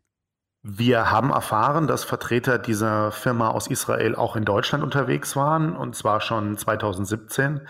Wir 0.63 1.11
haben 1.11 1.31
erfahren, 1.31 1.89
dass 1.89 2.05
Vertreter 2.05 2.59
dieser 2.59 3.11
Firma 3.11 3.49
aus 3.49 3.67
Israel 3.67 4.15
auch 4.15 4.37
in 4.37 4.45
Deutschland 4.45 4.85
unterwegs 4.85 5.35
waren, 5.35 5.75
und 5.75 5.97
zwar 5.97 6.21
schon 6.21 6.57
2017, 6.57 7.67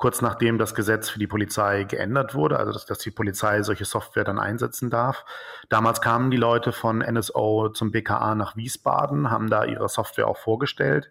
kurz 0.00 0.22
nachdem 0.22 0.56
das 0.56 0.74
Gesetz 0.74 1.10
für 1.10 1.18
die 1.18 1.26
Polizei 1.26 1.84
geändert 1.84 2.34
wurde, 2.34 2.58
also 2.58 2.72
dass, 2.72 2.86
dass, 2.86 2.98
die 3.00 3.10
Polizei 3.10 3.62
solche 3.62 3.84
Software 3.84 4.24
dann 4.24 4.38
einsetzen 4.38 4.88
darf. 4.88 5.26
Damals 5.68 6.00
kamen 6.00 6.30
die 6.30 6.38
Leute 6.38 6.72
von 6.72 6.98
NSO 6.98 7.68
zum 7.68 7.90
BKA 7.90 8.34
nach 8.34 8.56
Wiesbaden, 8.56 9.30
haben 9.30 9.50
da 9.50 9.64
ihre 9.64 9.90
Software 9.90 10.26
auch 10.26 10.38
vorgestellt. 10.38 11.10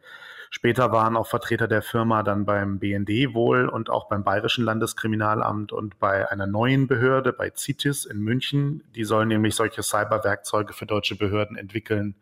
Später 0.50 0.92
waren 0.92 1.16
auch 1.16 1.28
Vertreter 1.28 1.68
der 1.68 1.84
Firma 1.84 2.24
dann 2.24 2.46
beim 2.46 2.80
BND 2.80 3.36
wohl 3.36 3.70
und 3.70 3.92
auch 3.92 4.10
beim 4.10 4.24
Bayerischen 4.24 4.66
Landeskriminalamt 4.66 5.72
und 5.72 6.00
bei 6.00 6.28
einer 6.32 6.48
neuen 6.48 6.88
Behörde, 6.88 7.32
bei 7.32 7.52
CITES 7.56 8.06
in 8.06 8.18
München. 8.22 8.84
Die 8.96 9.04
sollen 9.04 9.28
nämlich 9.28 9.54
solche 9.54 9.84
Cyberwerkzeuge 9.84 10.74
für 10.74 10.88
deutsche 10.88 11.16
Behörden 11.16 11.56
entwickeln 11.56 12.16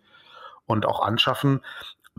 und 0.65 0.85
auch 0.85 0.99
anschaffen. 0.99 1.61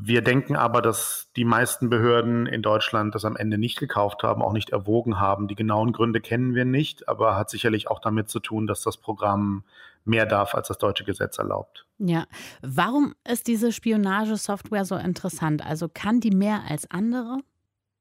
Wir 0.01 0.23
denken 0.23 0.55
aber, 0.55 0.81
dass 0.81 1.29
die 1.35 1.45
meisten 1.45 1.91
Behörden 1.91 2.47
in 2.47 2.63
Deutschland 2.63 3.15
das 3.17 3.25
am 3.25 3.35
Ende 3.35 3.59
nicht 3.59 3.79
gekauft 3.79 4.23
haben, 4.23 4.43
auch 4.43 4.53
nicht 4.53 4.71
erwogen 4.71 5.19
haben. 5.19 5.49
Die 5.49 5.57
genauen 5.57 5.93
Gründe 5.93 6.21
kennen 6.21 6.55
wir 6.55 6.65
nicht, 6.65 7.09
aber 7.09 7.35
hat 7.35 7.51
sicherlich 7.51 7.89
auch 7.89 7.99
damit 7.99 8.29
zu 8.29 8.39
tun, 8.39 8.69
dass 8.69 8.83
das 8.83 8.97
Programm 8.97 9.65
mehr 10.05 10.25
darf, 10.25 10.55
als 10.55 10.69
das 10.69 10.79
deutsche 10.79 11.05
Gesetz 11.05 11.39
erlaubt. 11.39 11.85
Ja, 11.99 12.27
warum 12.63 13.15
ist 13.29 13.49
diese 13.49 13.73
Spionagesoftware 13.73 14.85
so 14.85 14.95
interessant? 14.95 15.67
Also 15.67 15.89
kann 15.93 16.21
die 16.21 16.31
mehr 16.31 16.63
als 16.69 16.89
andere? 16.91 17.39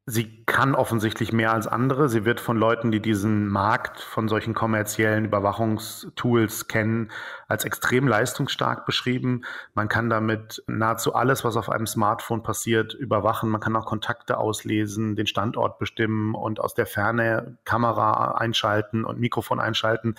Sie 0.09 0.45
kann 0.45 0.73
offensichtlich 0.73 1.33
mehr 1.33 1.51
als 1.51 1.67
andere. 1.67 2.07
Sie 2.07 2.23
wird 2.23 2.39
von 2.39 2.55
Leuten, 2.55 2.93
die 2.93 3.01
diesen 3.01 3.49
Markt 3.49 3.99
von 3.99 4.29
solchen 4.29 4.53
kommerziellen 4.53 5.25
Überwachungstools 5.25 6.69
kennen, 6.69 7.11
als 7.49 7.65
extrem 7.65 8.07
leistungsstark 8.07 8.85
beschrieben. 8.85 9.43
Man 9.73 9.89
kann 9.89 10.09
damit 10.09 10.63
nahezu 10.65 11.13
alles, 11.13 11.43
was 11.43 11.57
auf 11.57 11.69
einem 11.69 11.87
Smartphone 11.87 12.41
passiert, 12.41 12.93
überwachen. 12.93 13.49
Man 13.49 13.59
kann 13.59 13.75
auch 13.75 13.85
Kontakte 13.85 14.37
auslesen, 14.37 15.17
den 15.17 15.27
Standort 15.27 15.77
bestimmen 15.77 16.35
und 16.35 16.61
aus 16.61 16.73
der 16.73 16.85
Ferne 16.85 17.57
Kamera 17.65 18.35
einschalten 18.37 19.03
und 19.03 19.19
Mikrofon 19.19 19.59
einschalten. 19.59 20.15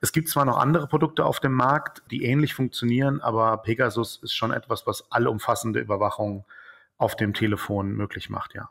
Es 0.00 0.10
gibt 0.10 0.28
zwar 0.28 0.46
noch 0.46 0.58
andere 0.58 0.88
Produkte 0.88 1.24
auf 1.24 1.38
dem 1.38 1.52
Markt, 1.52 2.02
die 2.10 2.24
ähnlich 2.24 2.54
funktionieren, 2.54 3.20
aber 3.20 3.58
Pegasus 3.58 4.16
ist 4.20 4.34
schon 4.34 4.50
etwas, 4.50 4.84
was 4.88 5.12
allumfassende 5.12 5.78
Überwachung 5.78 6.44
auf 6.96 7.14
dem 7.14 7.34
Telefon 7.34 7.92
möglich 7.92 8.30
macht, 8.30 8.54
ja. 8.54 8.70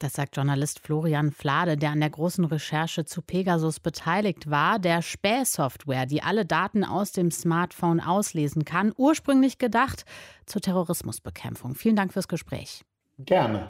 Das 0.00 0.14
sagt 0.14 0.36
Journalist 0.36 0.80
Florian 0.80 1.30
Flade, 1.30 1.76
der 1.76 1.90
an 1.90 2.00
der 2.00 2.10
großen 2.10 2.44
Recherche 2.44 3.04
zu 3.04 3.22
Pegasus 3.22 3.78
beteiligt 3.78 4.50
war, 4.50 4.78
der 4.80 5.02
Spähsoftware, 5.02 6.06
die 6.06 6.22
alle 6.22 6.44
Daten 6.44 6.84
aus 6.84 7.12
dem 7.12 7.30
Smartphone 7.30 8.00
auslesen 8.00 8.64
kann, 8.64 8.92
ursprünglich 8.96 9.58
gedacht 9.58 10.04
zur 10.46 10.60
Terrorismusbekämpfung. 10.60 11.76
Vielen 11.76 11.96
Dank 11.96 12.12
fürs 12.12 12.28
Gespräch. 12.28 12.84
Gerne. 13.18 13.66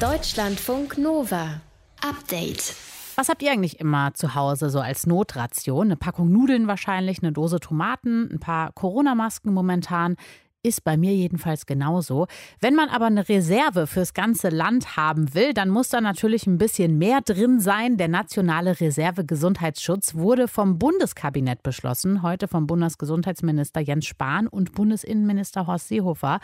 Deutschlandfunk 0.00 0.96
Nova. 0.96 1.60
Update. 2.00 2.74
Was 3.14 3.28
habt 3.28 3.42
ihr 3.42 3.52
eigentlich 3.52 3.78
immer 3.78 4.14
zu 4.14 4.34
Hause 4.34 4.70
so 4.70 4.80
als 4.80 5.06
Notration? 5.06 5.88
Eine 5.88 5.96
Packung 5.96 6.32
Nudeln 6.32 6.66
wahrscheinlich, 6.66 7.22
eine 7.22 7.32
Dose 7.32 7.60
Tomaten, 7.60 8.30
ein 8.32 8.40
paar 8.40 8.72
Corona-Masken 8.72 9.52
momentan. 9.52 10.16
Ist 10.64 10.84
bei 10.84 10.96
mir 10.96 11.12
jedenfalls 11.12 11.66
genauso. 11.66 12.28
Wenn 12.60 12.76
man 12.76 12.88
aber 12.88 13.06
eine 13.06 13.28
Reserve 13.28 13.88
fürs 13.88 14.14
ganze 14.14 14.48
Land 14.48 14.96
haben 14.96 15.34
will, 15.34 15.54
dann 15.54 15.70
muss 15.70 15.88
da 15.88 16.00
natürlich 16.00 16.46
ein 16.46 16.56
bisschen 16.56 16.98
mehr 16.98 17.20
drin 17.20 17.58
sein. 17.58 17.96
Der 17.96 18.06
Nationale 18.06 18.80
Reserve 18.80 19.24
Gesundheitsschutz 19.24 20.14
wurde 20.14 20.46
vom 20.46 20.78
Bundeskabinett 20.78 21.64
beschlossen, 21.64 22.22
heute 22.22 22.46
vom 22.46 22.68
Bundesgesundheitsminister 22.68 23.80
Jens 23.80 24.06
Spahn 24.06 24.46
und 24.46 24.72
Bundesinnenminister 24.72 25.66
Horst 25.66 25.88
Seehofer. 25.88 26.38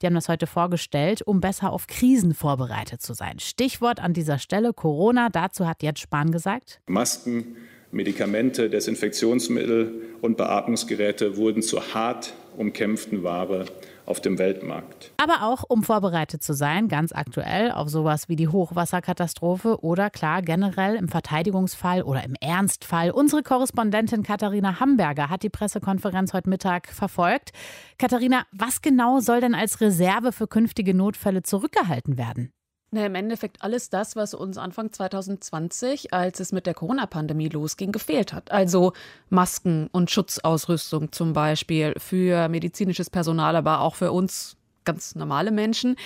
Die 0.00 0.06
haben 0.06 0.14
das 0.14 0.28
heute 0.28 0.46
vorgestellt, 0.46 1.22
um 1.22 1.40
besser 1.40 1.72
auf 1.72 1.88
Krisen 1.88 2.32
vorbereitet 2.32 3.02
zu 3.02 3.12
sein. 3.12 3.40
Stichwort 3.40 3.98
an 3.98 4.12
dieser 4.12 4.38
Stelle 4.38 4.72
Corona. 4.72 5.30
Dazu 5.30 5.66
hat 5.66 5.82
Jens 5.82 5.98
Spahn 5.98 6.30
gesagt: 6.30 6.80
Masken, 6.86 7.56
Medikamente, 7.90 8.70
Desinfektionsmittel 8.70 10.00
und 10.22 10.36
Beatmungsgeräte 10.36 11.36
wurden 11.36 11.60
zu 11.60 11.92
hart 11.92 12.34
umkämpften 12.56 13.22
Ware 13.22 13.66
auf 14.06 14.20
dem 14.20 14.38
Weltmarkt. 14.38 15.12
Aber 15.16 15.46
auch, 15.46 15.64
um 15.66 15.82
vorbereitet 15.82 16.42
zu 16.42 16.52
sein, 16.52 16.88
ganz 16.88 17.12
aktuell 17.12 17.70
auf 17.70 17.88
sowas 17.88 18.28
wie 18.28 18.36
die 18.36 18.48
Hochwasserkatastrophe 18.48 19.82
oder 19.82 20.10
klar 20.10 20.42
generell 20.42 20.96
im 20.96 21.08
Verteidigungsfall 21.08 22.02
oder 22.02 22.24
im 22.24 22.34
Ernstfall. 22.40 23.10
Unsere 23.10 23.42
Korrespondentin 23.42 24.22
Katharina 24.22 24.80
Hamburger 24.80 25.30
hat 25.30 25.42
die 25.42 25.50
Pressekonferenz 25.50 26.32
heute 26.32 26.50
Mittag 26.50 26.88
verfolgt. 26.88 27.52
Katharina, 27.98 28.44
was 28.52 28.82
genau 28.82 29.20
soll 29.20 29.40
denn 29.40 29.54
als 29.54 29.80
Reserve 29.80 30.32
für 30.32 30.46
künftige 30.46 30.94
Notfälle 30.94 31.42
zurückgehalten 31.42 32.18
werden? 32.18 32.52
Na, 32.94 33.06
Im 33.06 33.16
Endeffekt 33.16 33.60
alles 33.60 33.90
das, 33.90 34.14
was 34.14 34.34
uns 34.34 34.56
Anfang 34.56 34.92
2020, 34.92 36.14
als 36.14 36.38
es 36.38 36.52
mit 36.52 36.64
der 36.64 36.74
Corona-Pandemie 36.74 37.48
losging, 37.48 37.90
gefehlt 37.90 38.32
hat. 38.32 38.52
Also 38.52 38.92
Masken 39.30 39.88
und 39.90 40.12
Schutzausrüstung 40.12 41.10
zum 41.10 41.32
Beispiel 41.32 41.94
für 41.98 42.48
medizinisches 42.48 43.10
Personal, 43.10 43.56
aber 43.56 43.80
auch 43.80 43.96
für 43.96 44.12
uns 44.12 44.56
ganz 44.84 45.16
normale 45.16 45.50
Menschen. 45.50 45.96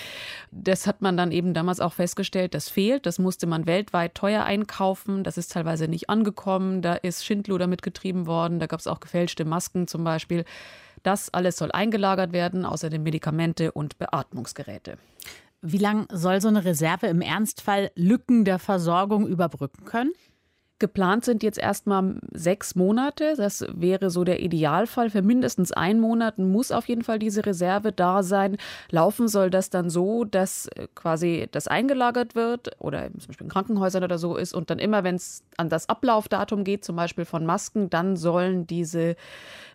Das 0.49 0.87
hat 0.87 1.03
man 1.03 1.15
dann 1.15 1.31
eben 1.31 1.53
damals 1.53 1.79
auch 1.79 1.93
festgestellt, 1.93 2.55
das 2.55 2.69
fehlt. 2.69 3.05
Das 3.05 3.19
musste 3.19 3.45
man 3.45 3.67
weltweit 3.67 4.15
teuer 4.15 4.43
einkaufen. 4.43 5.23
Das 5.23 5.37
ist 5.37 5.51
teilweise 5.51 5.87
nicht 5.87 6.09
angekommen. 6.09 6.81
Da 6.81 6.95
ist 6.95 7.23
Schindluder 7.23 7.67
mitgetrieben 7.67 8.25
worden. 8.25 8.57
Da 8.57 8.65
gab 8.65 8.79
es 8.79 8.87
auch 8.87 8.99
gefälschte 8.99 9.45
Masken 9.45 9.87
zum 9.87 10.03
Beispiel. 10.03 10.43
Das 11.03 11.31
alles 11.31 11.57
soll 11.57 11.71
eingelagert 11.71 12.33
werden, 12.33 12.65
außerdem 12.65 13.03
Medikamente 13.03 13.73
und 13.73 13.99
Beatmungsgeräte. 13.99 14.97
Wie 15.61 15.77
lange 15.77 16.07
soll 16.11 16.39
so 16.41 16.47
eine 16.47 16.63
Reserve 16.63 17.07
im 17.07 17.21
Ernstfall 17.21 17.91
Lücken 17.95 18.45
der 18.45 18.59
Versorgung 18.59 19.27
überbrücken 19.27 19.85
können? 19.85 20.11
Geplant 20.79 21.25
sind 21.25 21.43
jetzt 21.43 21.59
erstmal 21.59 22.15
sechs 22.31 22.73
Monate. 22.73 23.33
Das 23.35 23.65
wäre 23.73 24.09
so 24.09 24.23
der 24.23 24.39
Idealfall. 24.39 25.09
Für 25.09 25.21
mindestens 25.21 25.73
einen 25.73 25.99
Monat 25.99 26.37
muss 26.39 26.71
auf 26.71 26.87
jeden 26.87 27.03
Fall 27.03 27.19
diese 27.19 27.45
Reserve 27.45 27.91
da 27.91 28.23
sein. 28.23 28.55
Laufen 28.89 29.27
soll 29.27 29.49
das 29.49 29.69
dann 29.69 29.89
so, 29.89 30.23
dass 30.23 30.67
äh, 30.67 30.87
quasi 30.95 31.49
das 31.51 31.67
eingelagert 31.67 32.33
wird 32.33 32.71
oder 32.79 33.09
zum 33.11 33.27
Beispiel 33.27 33.45
in 33.45 33.51
Krankenhäusern 33.51 34.05
oder 34.05 34.17
so 34.17 34.37
ist 34.37 34.53
und 34.53 34.69
dann 34.69 34.79
immer, 34.79 35.03
wenn 35.03 35.15
es 35.15 35.43
an 35.57 35.67
das 35.67 35.89
Ablaufdatum 35.89 36.63
geht, 36.63 36.85
zum 36.85 36.95
Beispiel 36.95 37.25
von 37.25 37.45
Masken, 37.45 37.89
dann 37.89 38.15
sollen 38.15 38.65
diese 38.65 39.17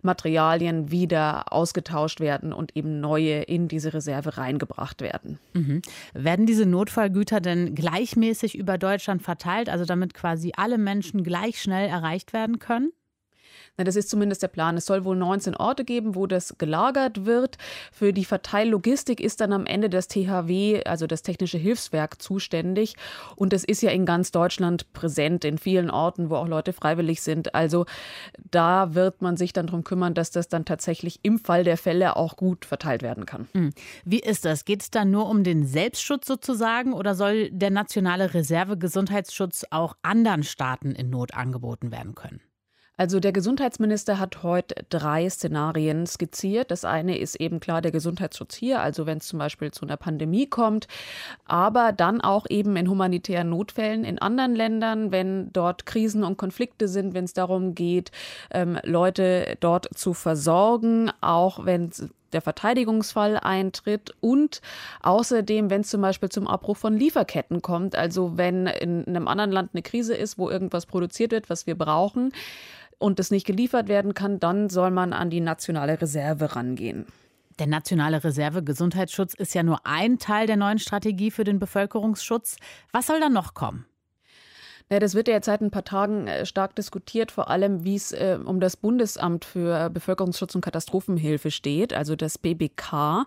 Materialien 0.04 0.90
wieder 0.90 1.52
ausgetauscht 1.52 2.20
werden 2.20 2.52
und 2.52 2.76
eben 2.76 3.00
neue 3.00 3.42
in 3.42 3.68
diese 3.68 3.94
Reserve 3.94 4.37
reingebracht 4.37 5.00
werden. 5.00 5.38
Mhm. 5.52 5.82
Werden 6.12 6.46
diese 6.46 6.66
Notfallgüter 6.66 7.40
denn 7.40 7.75
gleichmäßig 7.75 8.56
über 8.56 8.78
Deutschland 8.78 9.23
verteilt, 9.23 9.68
also 9.68 9.84
damit 9.84 10.14
quasi 10.14 10.52
alle 10.56 10.78
Menschen 10.78 11.14
Menschen 11.14 11.23
gleich 11.23 11.61
schnell 11.61 11.88
erreicht 11.88 12.32
werden 12.32 12.58
können? 12.58 12.92
Na, 13.76 13.83
das 13.83 13.97
ist 13.97 14.09
zumindest 14.09 14.43
der 14.43 14.49
Plan. 14.49 14.76
Es 14.76 14.87
soll 14.87 15.04
wohl 15.04 15.16
19 15.16 15.57
Orte 15.57 15.85
geben, 15.85 16.14
wo 16.14 16.28
das 16.28 16.57
gelagert 16.59 17.26
wird. 17.26 17.59
Für 17.90 18.12
die 18.12 18.25
Verteillogistik 18.25 19.21
ist 19.21 19.40
dann 19.40 19.52
am 19.52 19.66
Ende 19.66 19.90
das 19.90 20.07
THW, 20.07 20.85
also 20.85 21.09
das 21.09 21.23
Technische 21.23 21.59
Hilfswerk, 21.59 22.23
zuständig. 22.23 22.95
Und 23.35 23.52
das 23.52 23.64
ist 23.64 23.83
ja 23.83 23.90
in 23.90 24.07
ganz 24.07 24.31
Deutschland 24.31 24.93
präsent, 24.93 25.45
in 25.45 25.59
vielen 25.59 25.90
Orten, 25.90 26.31
wo 26.31 26.37
auch 26.37 26.47
Leute 26.47 26.73
freiwillig 26.73 27.23
sind. 27.23 27.54
Also 27.57 27.85
da 28.50 28.95
wird 28.95 29.23
man 29.23 29.37
sich 29.37 29.52
dann 29.52 29.66
darum 29.66 29.83
kümmern, 29.83 30.14
dass 30.14 30.31
das 30.31 30.49
dann 30.49 30.64
tatsächlich 30.64 31.19
im 31.23 31.40
Fall 31.40 31.64
der 31.64 31.76
Fälle 31.76 32.16
auch 32.16 32.37
gut 32.37 32.64
verteilt 32.64 33.02
werden 33.02 33.26
kann. 33.26 33.49
Hm. 33.52 33.71
Wie 34.04 34.21
ist 34.21 34.45
das? 34.45 34.64
Geht 34.64 34.83
es 34.83 34.90
dann 34.93 35.11
nur 35.11 35.28
um 35.28 35.43
den 35.43 35.66
Selbstschutz 35.66 36.28
sozusagen 36.28 36.93
oder 36.93 37.16
soll 37.16 37.50
der 37.50 37.71
nationale 37.71 38.35
Reserve-Gesundheitsschutz 38.35 39.66
auch 39.71 39.97
anderen 40.02 40.45
Staaten 40.45 40.93
in 40.93 41.11
Not 41.11 41.35
angeboten 41.35 41.90
werden 41.90 42.14
können? 42.14 42.40
Also 42.96 43.18
der 43.18 43.32
Gesundheitsminister 43.32 44.20
hat 44.20 44.44
heute 44.44 44.76
drei 44.88 45.28
Szenarien 45.28 46.06
skizziert. 46.06 46.70
Das 46.70 46.84
eine 46.84 47.18
ist 47.18 47.34
eben 47.36 47.58
klar 47.58 47.82
der 47.82 47.90
Gesundheitsschutz 47.90 48.54
hier, 48.54 48.80
also 48.80 49.04
wenn 49.06 49.18
es 49.18 49.26
zum 49.26 49.40
Beispiel 49.40 49.72
zu 49.72 49.84
einer 49.84 49.96
Pandemie 49.96 50.46
kommt, 50.46 50.86
aber 51.44 51.92
dann 51.92 52.20
auch 52.20 52.46
eben 52.48 52.76
in 52.76 52.88
humanitären 52.88 53.50
Notfällen 53.50 54.04
in 54.04 54.20
anderen 54.20 54.54
Ländern, 54.54 55.10
wenn 55.10 55.52
dort 55.52 55.86
Krisen 55.86 56.22
und 56.22 56.36
Konflikte 56.36 56.86
sind, 56.86 57.14
wenn 57.14 57.24
es 57.24 57.32
darum 57.32 57.74
geht, 57.74 58.12
ähm, 58.52 58.78
Leute 58.84 59.56
dort 59.58 59.88
zu 59.96 60.14
versorgen, 60.14 61.10
auch 61.20 61.64
wenn 61.66 61.90
der 62.34 62.42
Verteidigungsfall 62.42 63.38
eintritt 63.38 64.12
und 64.20 64.60
außerdem, 65.02 65.70
wenn 65.70 65.80
es 65.80 65.90
zum 65.90 66.00
Beispiel 66.02 66.28
zum 66.28 66.46
Abbruch 66.46 66.76
von 66.76 66.96
Lieferketten 66.96 67.62
kommt, 67.62 67.96
also 67.96 68.36
wenn 68.36 68.66
in 68.66 69.06
einem 69.06 69.28
anderen 69.28 69.52
Land 69.52 69.70
eine 69.72 69.82
Krise 69.82 70.14
ist, 70.14 70.36
wo 70.36 70.50
irgendwas 70.50 70.86
produziert 70.86 71.32
wird, 71.32 71.48
was 71.48 71.66
wir 71.66 71.76
brauchen, 71.76 72.32
und 72.98 73.20
es 73.20 73.30
nicht 73.30 73.46
geliefert 73.46 73.88
werden 73.88 74.14
kann, 74.14 74.40
dann 74.40 74.70
soll 74.70 74.90
man 74.90 75.12
an 75.12 75.30
die 75.30 75.40
nationale 75.40 76.00
Reserve 76.00 76.56
rangehen. 76.56 77.06
Der 77.58 77.66
nationale 77.66 78.24
Reserve 78.24 78.62
Gesundheitsschutz 78.62 79.34
ist 79.34 79.54
ja 79.54 79.62
nur 79.62 79.86
ein 79.86 80.18
Teil 80.18 80.46
der 80.46 80.56
neuen 80.56 80.78
Strategie 80.78 81.30
für 81.30 81.44
den 81.44 81.58
Bevölkerungsschutz. 81.58 82.56
Was 82.92 83.06
soll 83.06 83.20
da 83.20 83.28
noch 83.28 83.54
kommen? 83.54 83.86
Ja, 84.92 85.00
das 85.00 85.14
wird 85.14 85.28
ja 85.28 85.34
jetzt 85.34 85.46
seit 85.46 85.62
ein 85.62 85.70
paar 85.70 85.84
Tagen 85.84 86.26
äh, 86.26 86.44
stark 86.44 86.76
diskutiert, 86.76 87.32
vor 87.32 87.48
allem 87.48 87.84
wie 87.84 87.96
es 87.96 88.12
äh, 88.12 88.38
um 88.44 88.60
das 88.60 88.76
Bundesamt 88.76 89.46
für 89.46 89.88
Bevölkerungsschutz 89.88 90.54
und 90.54 90.60
Katastrophenhilfe 90.60 91.50
steht, 91.50 91.94
also 91.94 92.16
das 92.16 92.36
BBK. 92.36 93.24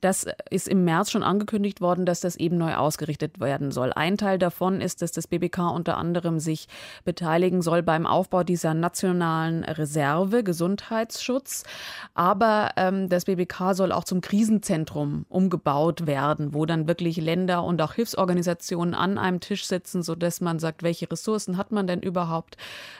Das 0.00 0.26
ist 0.50 0.68
im 0.68 0.84
März 0.84 1.10
schon 1.10 1.22
angekündigt 1.22 1.80
worden, 1.80 2.04
dass 2.04 2.20
das 2.20 2.36
eben 2.36 2.56
neu 2.56 2.74
ausgerichtet 2.74 3.38
werden 3.40 3.70
soll. 3.70 3.92
Ein 3.92 4.16
Teil 4.16 4.38
davon 4.38 4.80
ist, 4.80 5.00
dass 5.02 5.12
das 5.12 5.28
BBK 5.28 5.70
unter 5.72 5.96
anderem 5.96 6.40
sich 6.40 6.68
beteiligen 7.04 7.62
soll 7.62 7.82
beim 7.82 8.06
Aufbau 8.06 8.42
dieser 8.44 8.74
nationalen 8.74 9.64
Reserve 9.64 10.42
Gesundheitsschutz. 10.42 11.64
Aber 12.14 12.70
ähm, 12.76 13.08
das 13.08 13.24
BBK 13.24 13.74
soll 13.74 13.92
auch 13.92 14.04
zum 14.04 14.20
Krisenzentrum 14.20 15.26
umgebaut 15.28 16.06
werden, 16.06 16.54
wo 16.54 16.64
dann 16.64 16.88
wirklich 16.88 17.16
Länder 17.16 17.62
und 17.64 17.80
auch 17.82 17.94
Hilfsorganisationen 17.94 18.94
an 18.94 19.18
einem 19.18 19.40
Tisch 19.40 19.66
sitzen, 19.66 20.02
sodass 20.02 20.40
man 20.40 20.58
sagt, 20.58 20.82
welche 20.88 21.10
Ressourcen 21.10 21.58
hat 21.58 21.70
man 21.70 21.86
denn 21.86 22.00
überhaupt 22.00 22.56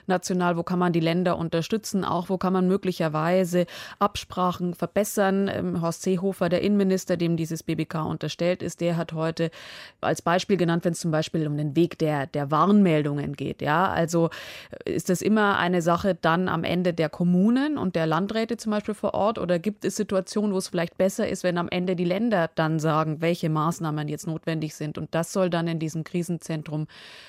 national, 0.06 0.58
wo 0.58 0.62
kann 0.62 0.78
man 0.78 0.92
die 0.92 1.00
Länder 1.00 1.38
unterstützen, 1.38 2.04
auch 2.04 2.28
wo 2.28 2.36
kann 2.36 2.52
man 2.52 2.68
möglicherweise 2.68 3.64
Absprachen 3.98 4.74
verbessern. 4.74 5.48
Ähm, 5.48 5.80
Horst 5.80 6.02
Seehofer, 6.02 6.50
der 6.50 6.60
Innenminister, 6.60 7.16
dem 7.16 7.38
dieses 7.38 7.62
BBK 7.62 8.04
unterstellt 8.04 8.62
ist, 8.62 8.82
der 8.82 8.98
hat 8.98 9.14
heute 9.14 9.50
als 10.02 10.20
Beispiel 10.20 10.58
genannt, 10.58 10.84
wenn 10.84 10.92
es 10.92 11.00
zum 11.00 11.10
Beispiel 11.10 11.46
um 11.46 11.56
den 11.56 11.74
Weg 11.76 11.98
der, 11.98 12.26
der 12.26 12.50
Warnmeldungen 12.50 13.34
geht. 13.34 13.62
Ja, 13.62 13.88
also 13.88 14.28
ist 14.84 15.08
das 15.08 15.22
immer 15.22 15.56
eine 15.56 15.80
Sache 15.80 16.14
dann 16.14 16.48
am 16.48 16.64
Ende 16.64 16.92
der 16.92 17.08
Kommunen 17.08 17.78
und 17.78 17.96
der 17.96 18.06
Landräte 18.06 18.58
zum 18.58 18.72
Beispiel 18.72 18.94
vor 18.94 19.14
Ort 19.14 19.38
oder 19.38 19.58
gibt 19.58 19.86
es 19.86 19.96
Situationen, 19.96 20.52
wo 20.52 20.58
es 20.58 20.68
vielleicht 20.68 20.98
besser 20.98 21.26
ist, 21.26 21.42
wenn 21.42 21.56
am 21.56 21.70
Ende 21.70 21.96
die 21.96 22.04
Länder 22.04 22.50
dann 22.54 22.80
sagen, 22.80 23.22
welche 23.22 23.48
Maßnahmen 23.48 24.08
jetzt 24.08 24.26
notwendig 24.26 24.74
sind 24.74 24.98
und 24.98 25.14
das 25.14 25.32
soll 25.32 25.48
dann 25.48 25.68
in 25.68 25.78
diesem 25.78 26.04
Krisenzentrum 26.04 26.86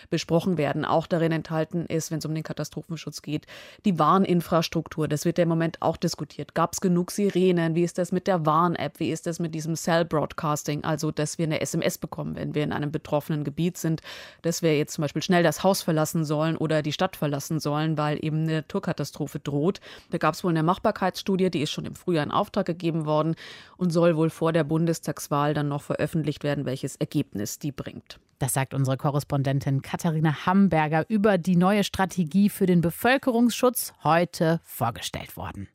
besprochen 0.10 0.49
werden. 0.58 0.86
Auch 0.86 1.08
darin 1.08 1.32
enthalten 1.32 1.86
ist, 1.86 2.12
wenn 2.12 2.20
es 2.20 2.26
um 2.26 2.34
den 2.34 2.44
Katastrophenschutz 2.44 3.22
geht, 3.22 3.46
die 3.86 4.00
Warninfrastruktur. 4.00 5.08
Das 5.08 5.26
wird 5.26 5.38
ja 5.38 5.44
im 5.44 5.50
Moment 5.50 5.82
auch 5.82 5.98
diskutiert. 5.98 6.56
Gab 6.56 6.74
es 6.74 6.82
genug 6.82 7.12
Sirenen? 7.12 7.76
Wie 7.76 7.84
ist 7.84 7.98
das 7.98 8.12
mit 8.12 8.28
der 8.28 8.46
Warn-App? 8.46 9.00
Wie 9.00 9.12
ist 9.12 9.28
das 9.28 9.40
mit 9.40 9.56
diesem 9.56 9.76
Cell 9.76 10.06
Broadcasting, 10.06 10.84
also 10.84 11.12
dass 11.12 11.38
wir 11.38 11.46
eine 11.46 11.62
SMS 11.62 11.98
bekommen, 11.98 12.36
wenn 12.36 12.56
wir 12.56 12.64
in 12.64 12.74
einem 12.74 12.92
betroffenen 12.92 13.44
Gebiet 13.44 13.78
sind, 13.78 14.02
dass 14.42 14.62
wir 14.62 14.78
jetzt 14.78 14.94
zum 14.94 15.04
Beispiel 15.04 15.22
schnell 15.22 15.44
das 15.44 15.64
Haus 15.64 15.82
verlassen 15.82 16.26
sollen 16.26 16.58
oder 16.58 16.82
die 16.82 16.92
Stadt 16.92 17.16
verlassen 17.16 17.60
sollen, 17.60 17.98
weil 17.98 18.24
eben 18.24 18.44
eine 18.44 18.54
Naturkatastrophe 18.56 19.40
droht. 19.40 19.80
Da 20.12 20.18
gab 20.18 20.34
es 20.34 20.44
wohl 20.44 20.52
eine 20.52 20.64
Machbarkeitsstudie, 20.64 21.50
die 21.50 21.62
ist 21.62 21.72
schon 21.72 21.86
im 21.86 21.96
Frühjahr 21.96 22.26
in 22.26 22.32
Auftrag 22.32 22.66
gegeben 22.66 23.06
worden 23.06 23.36
und 23.78 23.92
soll 23.92 24.18
wohl 24.18 24.30
vor 24.30 24.52
der 24.52 24.64
Bundestagswahl 24.64 25.54
dann 25.54 25.70
noch 25.70 25.82
veröffentlicht 25.82 26.44
werden, 26.44 26.66
welches 26.66 26.96
Ergebnis 26.96 27.60
die 27.60 27.72
bringt. 27.72 28.20
Das 28.40 28.54
sagt 28.54 28.74
unsere 28.74 28.96
Korrespondentin 28.96 29.82
Katharina 29.82 30.46
Hamburger 30.46 31.06
über 31.10 31.38
die 31.38 31.58
neue 31.58 31.84
Strategie 31.84 32.50
für 32.50 32.66
den 32.66 32.80
Bevölkerungsschutz 32.80 33.94
heute 34.04 34.62
vorgestellt 34.64 35.36
worden. 35.36 35.68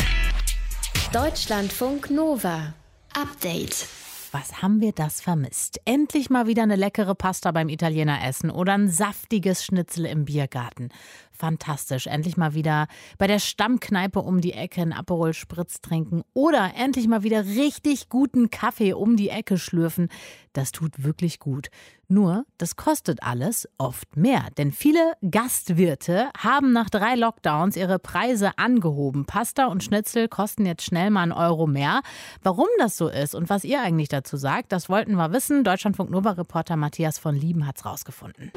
Deutschlandfunk 1.12 2.10
Nova 2.10 2.72
Update. 3.14 3.86
Was 4.32 4.62
haben 4.62 4.80
wir 4.80 4.92
das 4.92 5.20
vermisst? 5.20 5.80
Endlich 5.84 6.28
mal 6.30 6.48
wieder 6.48 6.64
eine 6.64 6.74
leckere 6.74 7.14
Pasta 7.14 7.52
beim 7.52 7.68
Italiener 7.68 8.26
essen 8.26 8.50
oder 8.50 8.72
ein 8.72 8.88
saftiges 8.88 9.64
Schnitzel 9.64 10.06
im 10.06 10.24
Biergarten. 10.24 10.88
Fantastisch. 11.36 12.06
Endlich 12.06 12.36
mal 12.36 12.54
wieder 12.54 12.86
bei 13.18 13.26
der 13.26 13.40
Stammkneipe 13.40 14.20
um 14.20 14.40
die 14.40 14.52
Ecke 14.52 14.82
einen 14.82 14.92
Aperol 14.92 15.34
Spritz 15.34 15.80
trinken 15.80 16.22
oder 16.32 16.72
endlich 16.76 17.08
mal 17.08 17.24
wieder 17.24 17.44
richtig 17.44 18.08
guten 18.08 18.50
Kaffee 18.50 18.94
um 18.94 19.16
die 19.16 19.30
Ecke 19.30 19.58
schlürfen. 19.58 20.08
Das 20.52 20.70
tut 20.70 21.02
wirklich 21.02 21.40
gut. 21.40 21.70
Nur, 22.06 22.44
das 22.58 22.76
kostet 22.76 23.24
alles 23.24 23.68
oft 23.78 24.16
mehr, 24.16 24.46
denn 24.56 24.70
viele 24.70 25.14
Gastwirte 25.28 26.28
haben 26.38 26.72
nach 26.72 26.88
drei 26.88 27.16
Lockdowns 27.16 27.76
ihre 27.76 27.98
Preise 27.98 28.56
angehoben. 28.56 29.24
Pasta 29.24 29.66
und 29.66 29.82
Schnitzel 29.82 30.28
kosten 30.28 30.66
jetzt 30.66 30.84
schnell 30.84 31.10
mal 31.10 31.22
einen 31.22 31.32
Euro 31.32 31.66
mehr. 31.66 32.02
Warum 32.42 32.68
das 32.78 32.96
so 32.96 33.08
ist 33.08 33.34
und 33.34 33.50
was 33.50 33.64
ihr 33.64 33.80
eigentlich 33.80 34.08
dazu 34.08 34.36
sagt, 34.36 34.70
das 34.70 34.88
wollten 34.88 35.16
wir 35.16 35.32
wissen. 35.32 35.64
Deutschlandfunk 35.64 36.10
Nova 36.10 36.30
Reporter 36.30 36.76
Matthias 36.76 37.18
von 37.18 37.34
Lieben 37.34 37.66
hat's 37.66 37.84
rausgefunden. 37.84 38.52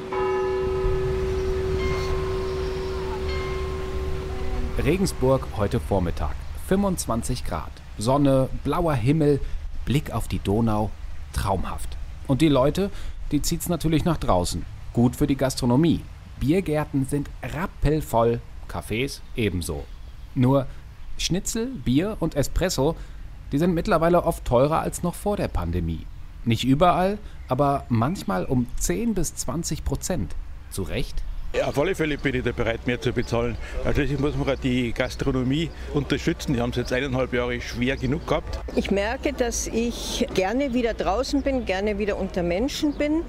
Regensburg 4.84 5.48
heute 5.58 5.80
Vormittag. 5.80 6.36
25 6.68 7.44
Grad. 7.44 7.72
Sonne, 7.98 8.48
blauer 8.64 8.94
Himmel, 8.94 9.40
Blick 9.86 10.12
auf 10.12 10.28
die 10.28 10.38
Donau. 10.38 10.92
Traumhaft. 11.34 11.98
Und 12.28 12.42
die 12.42 12.48
Leute, 12.48 12.92
die 13.32 13.42
zieht's 13.42 13.70
natürlich 13.70 14.06
nach 14.06 14.18
draußen. 14.18 14.66
Gut 14.94 15.16
für 15.16 15.26
die 15.26 15.36
Gastronomie. 15.36 16.02
Biergärten 16.40 17.08
sind 17.08 17.30
rappelvoll, 17.42 18.40
Cafés 18.70 19.22
ebenso. 19.36 19.84
Nur 20.36 20.68
Schnitzel, 21.18 21.68
Bier 21.84 22.18
und 22.20 22.36
Espresso, 22.36 22.96
die 23.52 23.58
sind 23.58 23.74
mittlerweile 23.74 24.24
oft 24.24 24.46
teurer 24.46 24.82
als 24.82 25.02
noch 25.02 25.16
vor 25.16 25.38
der 25.38 25.48
Pandemie. 25.48 26.06
Nicht 26.46 26.66
überall, 26.66 27.18
aber 27.48 27.86
manchmal 27.90 28.46
um 28.46 28.68
10 28.78 29.16
bis 29.16 29.34
20 29.36 29.84
Prozent. 29.84 30.36
Zu 30.70 30.84
Recht? 30.84 31.24
Ja, 31.56 31.68
auf 31.68 31.80
alle 31.80 31.96
Fälle 31.96 32.18
bin 32.18 32.36
ich 32.36 32.44
da 32.44 32.52
bereit, 32.52 32.86
mehr 32.86 33.00
zu 33.00 33.14
bezahlen. 33.14 33.58
Natürlich 33.86 34.20
muss 34.20 34.36
man 34.36 34.58
die 34.62 34.92
Gastronomie 34.92 35.70
unterstützen. 35.94 36.54
Die 36.54 36.60
haben 36.60 36.72
es 36.72 36.76
jetzt 36.76 36.92
eineinhalb 36.92 37.32
Jahre 37.34 37.60
schwer 37.62 37.96
genug 37.96 38.28
gehabt. 38.28 38.60
Ich 38.76 38.92
merke, 38.92 39.32
dass 39.32 39.68
ich 39.68 40.28
gerne 40.34 40.74
wieder 40.74 40.94
draußen 40.94 41.42
bin, 41.42 41.66
gerne 41.66 42.00
wieder 42.00 42.18
unter 42.18 42.44
Menschen 42.44 42.98
bin. 42.98 43.24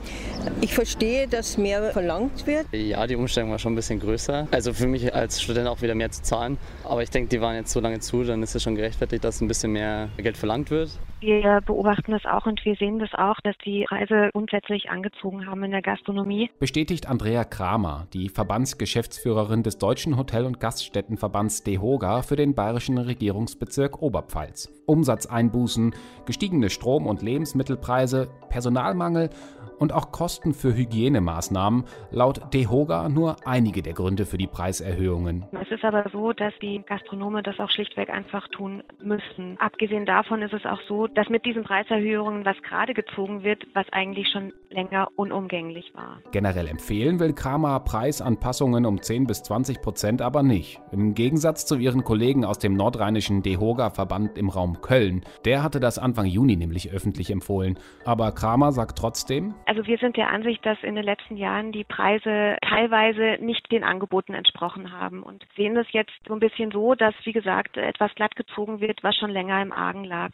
Ich 0.61 0.75
verstehe, 0.75 1.29
dass 1.29 1.59
mehr 1.59 1.93
verlangt 1.93 2.47
wird. 2.47 2.67
Ja, 2.73 3.07
die 3.07 3.15
Umstellung 3.15 3.53
war 3.53 3.59
schon 3.61 3.73
ein 3.73 3.77
bisschen 3.77 4.01
größer. 4.01 4.49
Also 4.51 4.73
für 4.73 4.89
mich 4.89 5.15
als 5.15 5.41
Student 5.41 5.69
auch 5.69 5.81
wieder 5.81 5.95
mehr 5.95 6.11
zu 6.11 6.23
zahlen. 6.23 6.59
Aber 6.85 7.03
ich 7.03 7.11
denke, 7.11 7.29
die 7.29 7.41
waren 7.41 7.55
jetzt 7.55 7.73
so 7.73 7.79
lange 7.81 8.01
zu, 8.01 8.25
dann 8.25 8.43
ist 8.43 8.55
es 8.55 8.63
schon 8.63 8.75
gerechtfertigt, 8.75 9.23
dass 9.23 9.41
ein 9.41 9.49
bisschen 9.49 9.73
mehr 9.73 10.09
Geld 10.17 10.37
verlangt 10.37 10.71
wird. 10.71 10.91
Wir 11.21 11.61
beobachten 11.67 12.13
das 12.13 12.25
auch 12.27 12.47
und 12.47 12.65
wir 12.65 12.77
sehen 12.77 13.01
das 13.01 13.13
auch, 13.15 13.37
dass 13.43 13.57
die 13.65 13.85
Preise 13.89 14.31
grundsätzlich 14.33 14.89
angezogen 14.89 15.47
haben 15.47 15.65
in 15.65 15.73
der 15.73 15.83
Gastronomie. 15.83 16.49
Bestätigt 16.61 17.09
Andrea 17.09 17.45
Kramer, 17.45 18.07
die 18.13 18.29
Verbandsgeschäftsführerin 18.29 19.63
des 19.63 19.79
Deutschen 19.79 20.17
Hotel- 20.17 20.47
und 20.47 20.61
Gaststättenverbands 20.61 21.63
DEHOGA 21.63 22.23
für 22.23 22.37
den 22.37 22.55
bayerischen 22.55 22.99
Regierungsbezirk 22.99 24.01
Oberpfalz. 24.03 24.71
Umsatzeinbußen, 24.87 25.95
gestiegene 26.25 26.71
Strom- 26.71 27.07
und 27.07 27.23
Lebensmittelpreise, 27.23 28.29
Personalmangel 28.49 29.31
und 29.79 29.93
auch 29.93 30.13
Kosten 30.13 30.55
für 30.55 30.75
Hygienemaßnahmen, 30.75 31.85
laut 32.11 32.53
DEHOGA 32.53 33.09
nur 33.09 33.37
einige 33.45 33.83
der 33.83 33.95
Gründe 33.95 34.27
für 34.27 34.39
die 34.39 34.47
Preiserhöhungen. 34.47 35.47
Es 35.53 35.71
ist 35.71 35.85
aber 35.85 36.05
so, 36.11 36.33
dass 36.33 36.53
die 36.61 36.83
Gastronome 36.87 37.43
das 37.43 37.59
auch 37.59 37.71
schlichtweg 37.71 38.11
einfach 38.11 38.47
tun 38.49 38.83
müssen. 39.01 39.57
Abgesehen 39.59 40.07
davon 40.07 40.43
ist 40.43 40.53
es 40.53 40.65
auch 40.65 40.81
so, 40.89 41.07
dass 41.07 41.29
mit 41.29 41.45
diesen 41.45 41.65
Preiserhöhungen 41.65 42.45
was 42.45 42.57
gerade 42.63 42.95
gezogen 42.95 43.43
wird, 43.43 43.67
was 43.75 43.87
eigentlich 43.93 44.29
schon 44.33 44.53
länger 44.71 45.09
unumgänglich 45.17 45.93
war. 45.95 46.21
Generell 46.33 46.67
empfehlen 46.69 47.21
will 47.21 47.33
Kramer 47.33 47.81
Preisanpassungen 47.81 48.87
um 48.87 49.01
10 49.01 49.27
bis 49.27 49.43
20 49.43 49.81
Prozent 49.81 50.23
aber 50.23 50.43
nicht. 50.43 50.81
Im 50.93 51.15
Gegensatz 51.15 51.67
zu 51.67 51.77
ihren 51.77 52.05
Kollegen 52.05 52.45
aus 52.45 52.59
dem 52.59 52.75
nordrheinischen 52.75 53.43
DEHOGA-Verband 53.43 54.39
im 54.39 54.49
Raum 54.49 54.81
Köln. 54.81 55.23
Der 55.45 55.63
hatte 55.63 55.81
das 55.81 55.99
Anfang 55.99 56.27
Juni 56.27 56.57
nämlich 56.57 56.91
öffentlich 56.93 57.31
empfohlen. 57.31 57.79
Aber 58.05 58.33
Kramer 58.33 58.73
sagt 58.73 58.99
trotzdem, 58.99 59.55
also 59.69 59.87
wir 59.87 59.99
sind 59.99 60.17
der 60.17 60.31
Ansicht, 60.31 60.65
dass 60.65 60.83
in 60.83 60.95
den 60.95 61.05
letzten 61.05 61.37
Jahren 61.37 61.73
die 61.73 61.85
Preise 61.85 62.57
teilweise 62.63 63.37
nicht 63.45 63.71
den 63.71 63.85
Angeboten 63.85 64.33
entsprochen 64.33 64.93
haben 64.93 65.23
und 65.23 65.47
sehen 65.57 65.77
es 65.77 65.87
jetzt 65.93 66.15
so 66.27 66.33
ein 66.33 66.41
bisschen 66.41 66.71
so, 66.71 66.95
dass, 66.95 67.15
wie 67.25 67.35
gesagt, 67.35 67.77
etwas 67.77 68.15
glatt 68.15 68.35
gezogen 68.35 68.81
wird, 68.81 69.05
was 69.05 69.15
schon 69.15 69.29
länger 69.29 69.61
im 69.61 69.73
Argen 69.73 70.05
lag. 70.05 70.31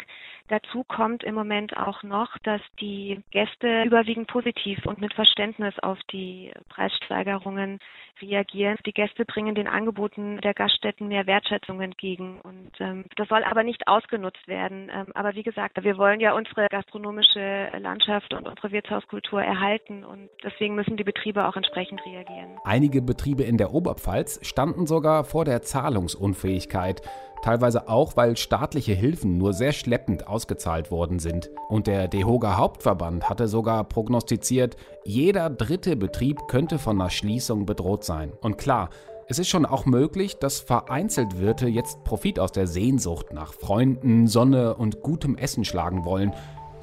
Dazu 0.46 0.84
kommt 0.84 1.24
im 1.24 1.34
Moment 1.34 1.76
auch 1.76 2.04
noch, 2.04 2.38
dass 2.44 2.60
die 2.80 3.22
Gäste 3.32 3.82
überwiegend 3.82 4.28
positiv 4.28 4.86
und 4.86 5.00
mit 5.00 5.12
Verständnis 5.14 5.76
auf 5.80 5.98
die 6.12 6.52
Preissteigerungen 6.68 7.80
reagieren. 8.22 8.76
Die 8.86 8.92
Gäste 8.92 9.24
bringen 9.24 9.56
den 9.56 9.66
Angeboten 9.66 10.40
der 10.42 10.54
Gaststätten 10.54 11.08
mehr 11.08 11.26
Wertschätzung 11.26 11.80
entgegen. 11.80 12.40
Und 12.42 12.70
ähm, 12.78 13.06
das 13.16 13.26
soll 13.28 13.42
aber 13.42 13.64
nicht 13.64 13.88
ausgenutzt 13.88 14.46
werden. 14.46 14.90
Ähm, 14.94 15.06
aber 15.14 15.34
wie 15.34 15.42
gesagt, 15.42 15.82
wir 15.82 15.98
wollen 15.98 16.20
ja 16.20 16.34
unsere 16.34 16.68
gastronomische 16.68 17.70
Landschaft 17.80 18.32
und 18.34 18.46
unsere 18.46 18.70
Wirtshauskultur 18.70 19.23
erhalten 19.32 20.04
und 20.04 20.28
deswegen 20.42 20.74
müssen 20.74 20.96
die 20.96 21.04
Betriebe 21.04 21.46
auch 21.46 21.56
entsprechend 21.56 22.04
reagieren. 22.06 22.58
Einige 22.64 23.02
Betriebe 23.02 23.42
in 23.42 23.58
der 23.58 23.72
Oberpfalz 23.72 24.40
standen 24.42 24.86
sogar 24.86 25.24
vor 25.24 25.44
der 25.44 25.62
Zahlungsunfähigkeit 25.62 27.02
teilweise 27.42 27.88
auch, 27.88 28.16
weil 28.16 28.36
staatliche 28.36 28.94
Hilfen 28.94 29.36
nur 29.36 29.52
sehr 29.52 29.72
schleppend 29.72 30.26
ausgezahlt 30.26 30.90
worden 30.90 31.18
sind. 31.18 31.50
Und 31.68 31.86
der 31.86 32.08
DEHOGA 32.08 32.56
Hauptverband 32.56 33.28
hatte 33.28 33.48
sogar 33.48 33.84
prognostiziert, 33.84 34.76
jeder 35.04 35.50
dritte 35.50 35.96
Betrieb 35.96 36.48
könnte 36.48 36.78
von 36.78 37.00
einer 37.00 37.10
Schließung 37.10 37.66
bedroht 37.66 38.02
sein. 38.02 38.32
Und 38.40 38.56
klar, 38.56 38.88
es 39.26 39.38
ist 39.38 39.48
schon 39.48 39.66
auch 39.66 39.86
möglich, 39.86 40.38
dass 40.38 40.60
vereinzelt 40.60 41.38
Wirte 41.38 41.66
jetzt 41.66 42.02
Profit 42.04 42.38
aus 42.38 42.52
der 42.52 42.66
Sehnsucht 42.66 43.32
nach 43.32 43.52
Freunden, 43.52 44.26
Sonne 44.26 44.74
und 44.74 45.02
gutem 45.02 45.36
Essen 45.36 45.64
schlagen 45.64 46.04
wollen 46.04 46.32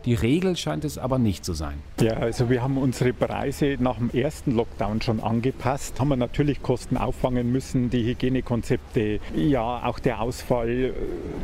die 0.05 0.15
Regel 0.15 0.55
scheint 0.57 0.83
es 0.85 0.97
aber 0.97 1.19
nicht 1.19 1.45
zu 1.45 1.53
sein. 1.53 1.75
Ja, 1.99 2.13
also 2.13 2.49
wir 2.49 2.63
haben 2.63 2.77
unsere 2.77 3.13
Preise 3.13 3.77
nach 3.79 3.97
dem 3.97 4.09
ersten 4.09 4.55
Lockdown 4.55 5.01
schon 5.01 5.19
angepasst. 5.19 5.99
Haben 5.99 6.09
wir 6.09 6.15
natürlich 6.15 6.61
Kosten 6.61 6.97
auffangen 6.97 7.51
müssen, 7.51 7.89
die 7.89 8.03
Hygienekonzepte, 8.03 9.19
ja, 9.35 9.85
auch 9.85 9.99
der 9.99 10.21
Ausfall, 10.21 10.69
äh, 10.69 10.93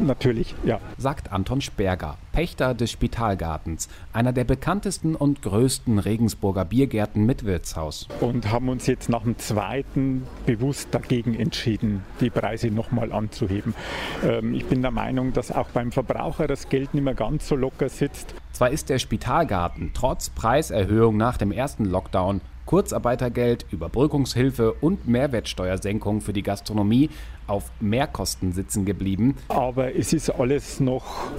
natürlich, 0.03 0.55
ja. 0.63 0.79
Sagt 0.97 1.31
Anton 1.31 1.61
Sperger, 1.61 2.17
Pächter 2.31 2.73
des 2.73 2.91
Spitalgartens, 2.91 3.89
einer 4.13 4.33
der 4.33 4.43
bekanntesten 4.43 5.15
und 5.15 5.41
größten 5.41 5.99
Regensburger 5.99 6.65
Biergärten 6.65 7.25
mit 7.25 7.45
Wirtshaus. 7.45 8.07
Und 8.21 8.51
haben 8.51 8.69
uns 8.69 8.87
jetzt 8.87 9.09
nach 9.09 9.23
dem 9.23 9.37
zweiten 9.37 10.23
bewusst 10.45 10.89
dagegen 10.91 11.35
entschieden, 11.35 12.03
die 12.21 12.29
Preise 12.29 12.71
nochmal 12.71 13.11
anzuheben. 13.11 13.75
Ähm, 14.23 14.53
ich 14.53 14.65
bin 14.65 14.81
der 14.81 14.91
Meinung, 14.91 15.33
dass 15.33 15.51
auch 15.51 15.69
beim 15.69 15.91
Verbraucher 15.91 16.47
das 16.47 16.69
Geld 16.69 16.93
nicht 16.93 17.03
mehr 17.03 17.13
ganz 17.13 17.47
so 17.47 17.55
locker 17.55 17.89
sitzt. 17.89 18.33
Zwar 18.57 18.71
ist 18.71 18.89
der 18.89 18.97
Spitalgarten 18.97 19.91
trotz 19.93 20.31
Preiserhöhung 20.31 21.15
nach 21.15 21.37
dem 21.37 21.51
ersten 21.51 21.85
Lockdown 21.85 22.41
Kurzarbeitergeld, 22.67 23.65
Überbrückungshilfe 23.71 24.73
und 24.73 25.07
Mehrwertsteuersenkung 25.07 26.21
für 26.21 26.33
die 26.33 26.43
Gastronomie 26.43 27.09
auf 27.47 27.71
Mehrkosten 27.79 28.51
sitzen 28.51 28.83
geblieben. 28.83 29.37
Aber 29.47 29.95
es 29.95 30.11
ist 30.11 30.29
alles 30.29 30.81
noch 30.81 31.31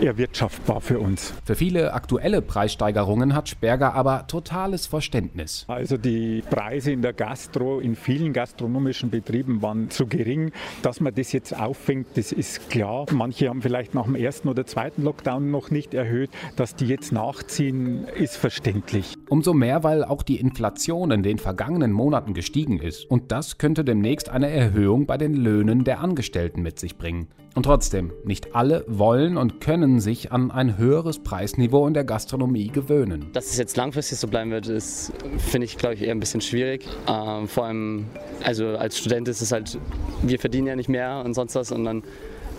erwirtschaftbar 0.00 0.80
für 0.80 0.98
uns. 0.98 1.32
Für 1.44 1.54
viele 1.54 1.94
aktuelle 1.94 2.42
Preissteigerungen 2.42 3.36
hat 3.36 3.48
Sperger 3.48 3.94
aber 3.94 4.26
totales 4.26 4.88
Verständnis. 4.88 5.64
Also 5.68 5.96
die 5.96 6.42
Preise 6.50 6.90
in 6.90 7.02
der 7.02 7.12
Gastro, 7.12 7.78
in 7.78 7.94
vielen 7.94 8.32
gastronomischen 8.32 9.10
Betrieben 9.10 9.62
waren 9.62 9.90
zu 9.90 10.06
gering. 10.06 10.50
Dass 10.82 10.98
man 10.98 11.14
das 11.14 11.30
jetzt 11.30 11.56
auffängt, 11.56 12.08
das 12.16 12.32
ist 12.32 12.68
klar. 12.68 13.06
Manche 13.12 13.48
haben 13.48 13.62
vielleicht 13.62 13.94
nach 13.94 14.06
dem 14.06 14.16
ersten 14.16 14.48
oder 14.48 14.66
zweiten 14.66 15.04
Lockdown 15.04 15.52
noch 15.52 15.70
nicht 15.70 15.94
erhöht. 15.94 16.30
Dass 16.56 16.74
die 16.74 16.86
jetzt 16.86 17.12
nachziehen, 17.12 18.08
ist 18.16 18.36
verständlich. 18.36 19.14
Umso 19.28 19.54
mehr, 19.54 19.84
weil 19.84 20.02
auch 20.02 20.24
die 20.24 20.40
Inflation 20.40 20.63
Inflation 20.64 21.10
in 21.10 21.22
den 21.22 21.36
vergangenen 21.36 21.92
Monaten 21.92 22.32
gestiegen 22.32 22.80
ist. 22.80 23.04
Und 23.10 23.32
das 23.32 23.58
könnte 23.58 23.84
demnächst 23.84 24.30
eine 24.30 24.48
Erhöhung 24.48 25.04
bei 25.04 25.18
den 25.18 25.34
Löhnen 25.34 25.84
der 25.84 26.00
Angestellten 26.00 26.62
mit 26.62 26.78
sich 26.78 26.96
bringen. 26.96 27.28
Und 27.54 27.64
trotzdem, 27.64 28.12
nicht 28.24 28.54
alle 28.54 28.82
wollen 28.88 29.36
und 29.36 29.60
können 29.60 30.00
sich 30.00 30.32
an 30.32 30.50
ein 30.50 30.78
höheres 30.78 31.18
Preisniveau 31.18 31.86
in 31.86 31.92
der 31.92 32.04
Gastronomie 32.04 32.68
gewöhnen. 32.68 33.26
Dass 33.34 33.50
es 33.50 33.58
jetzt 33.58 33.76
langfristig 33.76 34.18
so 34.18 34.26
bleiben 34.26 34.50
wird, 34.52 34.66
ist, 34.66 35.12
finde 35.36 35.66
ich, 35.66 35.76
glaube 35.76 35.96
ich, 35.96 36.02
eher 36.02 36.12
ein 36.12 36.20
bisschen 36.20 36.40
schwierig. 36.40 36.88
Ähm, 37.06 37.46
vor 37.46 37.66
allem, 37.66 38.06
also 38.42 38.68
als 38.68 38.98
Student 38.98 39.28
ist 39.28 39.42
es 39.42 39.52
halt, 39.52 39.78
wir 40.22 40.38
verdienen 40.38 40.68
ja 40.68 40.76
nicht 40.76 40.88
mehr 40.88 41.22
und 41.22 41.34
sonst 41.34 41.54
was 41.56 41.72
und 41.72 41.84
dann 41.84 42.02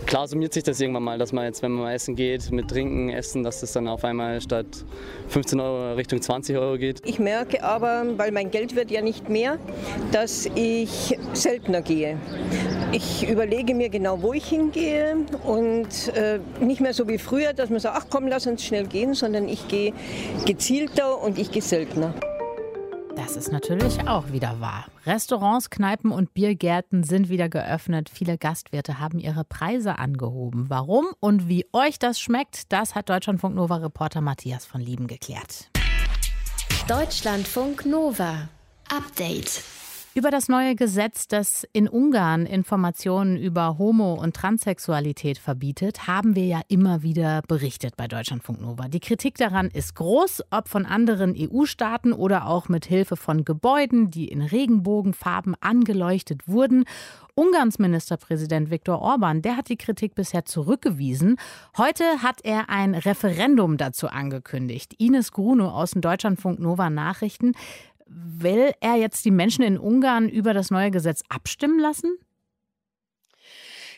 Klar 0.05 0.27
summiert 0.27 0.53
sich 0.53 0.63
das 0.63 0.79
irgendwann 0.79 1.03
mal, 1.03 1.17
dass 1.17 1.33
man 1.33 1.45
jetzt, 1.45 1.63
wenn 1.63 1.71
man 1.71 1.85
mal 1.85 1.93
essen 1.93 2.15
geht, 2.15 2.51
mit 2.51 2.69
Trinken, 2.69 3.09
Essen, 3.09 3.43
dass 3.43 3.61
das 3.61 3.73
dann 3.73 3.87
auf 3.87 4.03
einmal 4.03 4.39
statt 4.39 4.67
15 5.29 5.59
Euro 5.59 5.93
Richtung 5.95 6.21
20 6.21 6.55
Euro 6.57 6.77
geht. 6.77 7.01
Ich 7.05 7.17
merke 7.17 7.63
aber, 7.63 8.05
weil 8.15 8.31
mein 8.31 8.51
Geld 8.51 8.75
wird 8.75 8.91
ja 8.91 9.01
nicht 9.01 9.29
mehr, 9.29 9.57
dass 10.11 10.47
ich 10.53 11.17
seltener 11.33 11.81
gehe. 11.81 12.17
Ich 12.91 13.27
überlege 13.27 13.73
mir 13.73 13.89
genau, 13.89 14.21
wo 14.21 14.33
ich 14.33 14.45
hingehe 14.45 15.17
und 15.43 15.87
äh, 16.15 16.39
nicht 16.59 16.81
mehr 16.81 16.93
so 16.93 17.07
wie 17.07 17.17
früher, 17.17 17.53
dass 17.53 17.71
man 17.71 17.79
sagt, 17.79 17.97
ach 17.99 18.05
komm, 18.09 18.27
lass 18.27 18.45
uns 18.45 18.63
schnell 18.63 18.85
gehen, 18.85 19.15
sondern 19.15 19.49
ich 19.49 19.67
gehe 19.67 19.91
gezielter 20.45 21.19
und 21.19 21.39
ich 21.39 21.51
gehe 21.51 21.63
seltener. 21.63 22.13
Das 23.35 23.47
ist 23.47 23.51
natürlich 23.51 24.07
auch 24.07 24.31
wieder 24.31 24.61
wahr. 24.61 24.85
Restaurants, 25.05 25.69
Kneipen 25.69 26.11
und 26.11 26.33
Biergärten 26.33 27.03
sind 27.03 27.27
wieder 27.27 27.49
geöffnet. 27.49 28.09
Viele 28.09 28.37
Gastwirte 28.37 28.97
haben 29.01 29.19
ihre 29.19 29.43
Preise 29.43 29.99
angehoben. 29.99 30.69
Warum 30.69 31.05
und 31.19 31.49
wie 31.49 31.67
euch 31.73 31.99
das 31.99 32.17
schmeckt, 32.17 32.71
das 32.71 32.95
hat 32.95 33.09
Deutschlandfunk 33.09 33.53
Nova 33.53 33.75
Reporter 33.75 34.21
Matthias 34.21 34.65
von 34.65 34.79
Lieben 34.79 35.07
geklärt. 35.07 35.69
Deutschlandfunk 36.87 37.85
Nova 37.85 38.47
Update. 38.89 39.63
Über 40.17 40.31
das 40.31 40.47
neue 40.47 40.75
Gesetz, 40.75 41.27
das 41.27 41.67
in 41.73 41.89
Ungarn 41.89 42.45
Informationen 42.45 43.35
über 43.35 43.77
Homo- 43.77 44.13
und 44.13 44.33
Transsexualität 44.33 45.37
verbietet, 45.37 46.07
haben 46.07 46.37
wir 46.37 46.45
ja 46.45 46.61
immer 46.69 47.03
wieder 47.03 47.41
berichtet 47.49 47.97
bei 47.97 48.07
Deutschlandfunk 48.07 48.61
Nova. 48.61 48.87
Die 48.87 49.01
Kritik 49.01 49.35
daran 49.35 49.67
ist 49.67 49.93
groß, 49.95 50.43
ob 50.51 50.69
von 50.69 50.85
anderen 50.85 51.35
EU-Staaten 51.37 52.13
oder 52.13 52.47
auch 52.47 52.69
mit 52.69 52.85
Hilfe 52.85 53.17
von 53.17 53.43
Gebäuden, 53.43 54.09
die 54.09 54.29
in 54.29 54.41
Regenbogenfarben 54.41 55.53
angeleuchtet 55.59 56.47
wurden. 56.47 56.85
Ungarns 57.33 57.77
Ministerpräsident 57.77 58.71
Viktor 58.71 59.01
Orban, 59.01 59.41
der 59.41 59.57
hat 59.57 59.67
die 59.67 59.75
Kritik 59.75 60.15
bisher 60.15 60.45
zurückgewiesen. 60.45 61.35
Heute 61.75 62.05
hat 62.23 62.39
er 62.45 62.69
ein 62.69 62.95
Referendum 62.95 63.75
dazu 63.75 64.07
angekündigt. 64.07 64.93
Ines 64.97 65.33
Gruno 65.33 65.71
aus 65.71 65.91
dem 65.91 65.99
Deutschlandfunk 65.99 66.59
Nova 66.59 66.89
Nachrichten. 66.89 67.51
Will 68.07 68.71
er 68.81 68.95
jetzt 68.95 69.25
die 69.25 69.31
Menschen 69.31 69.63
in 69.63 69.77
Ungarn 69.77 70.29
über 70.29 70.53
das 70.53 70.71
neue 70.71 70.91
Gesetz 70.91 71.23
abstimmen 71.29 71.79
lassen? 71.79 72.17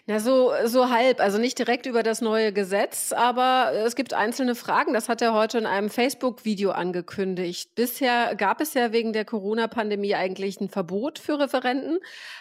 Na, 0.10 0.22
so, 0.22 0.54
so 0.64 0.90
halb. 0.90 1.20
Also 1.20 1.38
nicht 1.38 1.60
direkt 1.60 1.86
über 1.86 2.02
das 2.02 2.22
neue 2.22 2.54
Gesetz, 2.54 3.12
aber 3.12 3.74
es 3.74 3.94
gibt 3.94 4.14
einzelne 4.14 4.56
Fragen. 4.56 4.94
Das 4.94 5.10
hat 5.10 5.22
er 5.22 5.34
heute 5.34 5.58
in 5.58 5.66
einem 5.66 5.90
Facebook-Video 5.90 6.72
angekündigt. 6.72 7.76
Bisher 7.76 8.34
gab 8.36 8.62
es 8.62 8.74
ja 8.74 8.94
wegen 8.94 9.12
der 9.12 9.26
Corona-Pandemie 9.26 10.16
eigentlich 10.16 10.62
ein 10.62 10.70
Verbot 10.70 11.20
für 11.20 11.40
Referenten. 11.40 12.00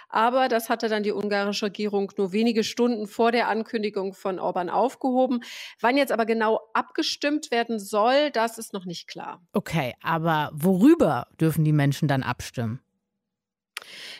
Aber 0.08 0.46
das 0.46 0.68
hatte 0.68 0.88
dann 0.88 1.02
die 1.02 1.10
ungarische 1.10 1.66
Regierung 1.66 2.12
nur 2.16 2.30
wenige 2.30 2.62
Stunden 2.62 3.08
vor 3.08 3.32
der 3.32 3.48
Ankündigung 3.48 4.14
von 4.14 4.38
Orban 4.38 4.70
aufgehoben. 4.70 5.40
Wann 5.80 5.96
jetzt 5.96 6.12
aber 6.12 6.24
genau 6.24 6.60
abgestimmt 6.72 7.50
werden 7.50 7.80
soll, 7.80 8.30
das 8.30 8.58
ist 8.58 8.74
noch 8.74 8.84
nicht 8.84 9.08
klar. 9.08 9.42
Okay, 9.52 9.94
aber 10.04 10.50
worüber 10.54 11.26
dürfen 11.40 11.64
die 11.64 11.72
Menschen 11.72 12.06
dann 12.06 12.22
abstimmen? 12.22 12.80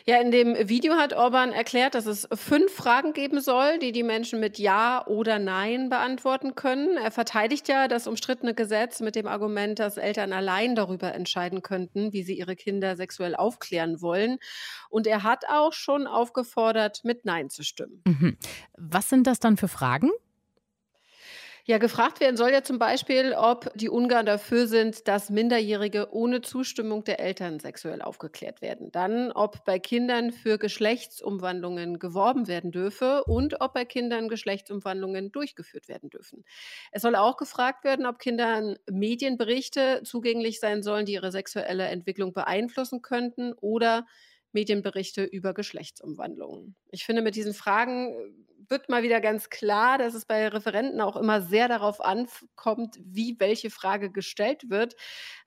Ja, 0.05 0.21
in 0.21 0.31
dem 0.31 0.55
Video 0.69 0.93
hat 0.93 1.13
Orban 1.13 1.51
erklärt, 1.51 1.95
dass 1.95 2.05
es 2.05 2.27
fünf 2.33 2.71
Fragen 2.73 3.13
geben 3.13 3.41
soll, 3.41 3.77
die 3.79 3.91
die 3.91 4.03
Menschen 4.03 4.39
mit 4.39 4.57
Ja 4.57 5.05
oder 5.05 5.37
Nein 5.37 5.89
beantworten 5.89 6.55
können. 6.55 6.95
Er 6.97 7.11
verteidigt 7.11 7.67
ja 7.67 7.87
das 7.87 8.07
umstrittene 8.07 8.53
Gesetz 8.53 9.01
mit 9.01 9.15
dem 9.15 9.27
Argument, 9.27 9.79
dass 9.79 9.97
Eltern 9.97 10.31
allein 10.31 10.75
darüber 10.75 11.13
entscheiden 11.13 11.61
könnten, 11.61 12.13
wie 12.13 12.23
sie 12.23 12.37
ihre 12.37 12.55
Kinder 12.55 12.95
sexuell 12.95 13.35
aufklären 13.35 14.01
wollen. 14.01 14.37
Und 14.89 15.07
er 15.07 15.23
hat 15.23 15.43
auch 15.49 15.73
schon 15.73 16.07
aufgefordert, 16.07 17.01
mit 17.03 17.25
Nein 17.25 17.49
zu 17.49 17.63
stimmen. 17.63 18.01
Mhm. 18.05 18.37
Was 18.77 19.09
sind 19.09 19.27
das 19.27 19.39
dann 19.39 19.57
für 19.57 19.67
Fragen? 19.67 20.11
Ja, 21.69 21.79
gefragt 21.79 22.21
werden 22.21 22.37
soll 22.37 22.51
ja 22.51 22.63
zum 22.63 22.79
Beispiel, 22.79 23.33
ob 23.33 23.73
die 23.75 23.89
Ungarn 23.89 24.25
dafür 24.25 24.67
sind, 24.67 25.05
dass 25.09 25.29
Minderjährige 25.29 26.07
ohne 26.13 26.39
Zustimmung 26.41 27.03
der 27.03 27.19
Eltern 27.19 27.59
sexuell 27.59 28.01
aufgeklärt 28.01 28.61
werden. 28.61 28.89
Dann, 28.93 29.33
ob 29.33 29.65
bei 29.65 29.77
Kindern 29.77 30.31
für 30.31 30.57
Geschlechtsumwandlungen 30.57 31.99
geworben 31.99 32.47
werden 32.47 32.71
dürfe 32.71 33.25
und 33.25 33.59
ob 33.59 33.73
bei 33.73 33.83
Kindern 33.83 34.29
Geschlechtsumwandlungen 34.29 35.33
durchgeführt 35.33 35.89
werden 35.89 36.09
dürfen. 36.09 36.45
Es 36.93 37.01
soll 37.01 37.15
auch 37.17 37.35
gefragt 37.35 37.83
werden, 37.83 38.05
ob 38.05 38.19
Kindern 38.19 38.77
Medienberichte 38.89 40.03
zugänglich 40.05 40.61
sein 40.61 40.83
sollen, 40.83 41.05
die 41.05 41.13
ihre 41.13 41.33
sexuelle 41.33 41.87
Entwicklung 41.87 42.31
beeinflussen 42.31 43.01
könnten 43.01 43.51
oder 43.53 44.05
Medienberichte 44.53 45.25
über 45.25 45.53
Geschlechtsumwandlungen. 45.53 46.77
Ich 46.91 47.03
finde, 47.05 47.21
mit 47.21 47.35
diesen 47.35 47.53
Fragen 47.53 48.15
wird 48.69 48.89
mal 48.89 49.03
wieder 49.03 49.21
ganz 49.21 49.49
klar, 49.49 49.97
dass 49.97 50.13
es 50.13 50.25
bei 50.25 50.47
Referenten 50.47 51.01
auch 51.01 51.15
immer 51.15 51.41
sehr 51.41 51.67
darauf 51.67 52.03
ankommt, 52.03 52.97
wie 53.03 53.35
welche 53.39 53.69
Frage 53.69 54.11
gestellt 54.11 54.69
wird. 54.69 54.95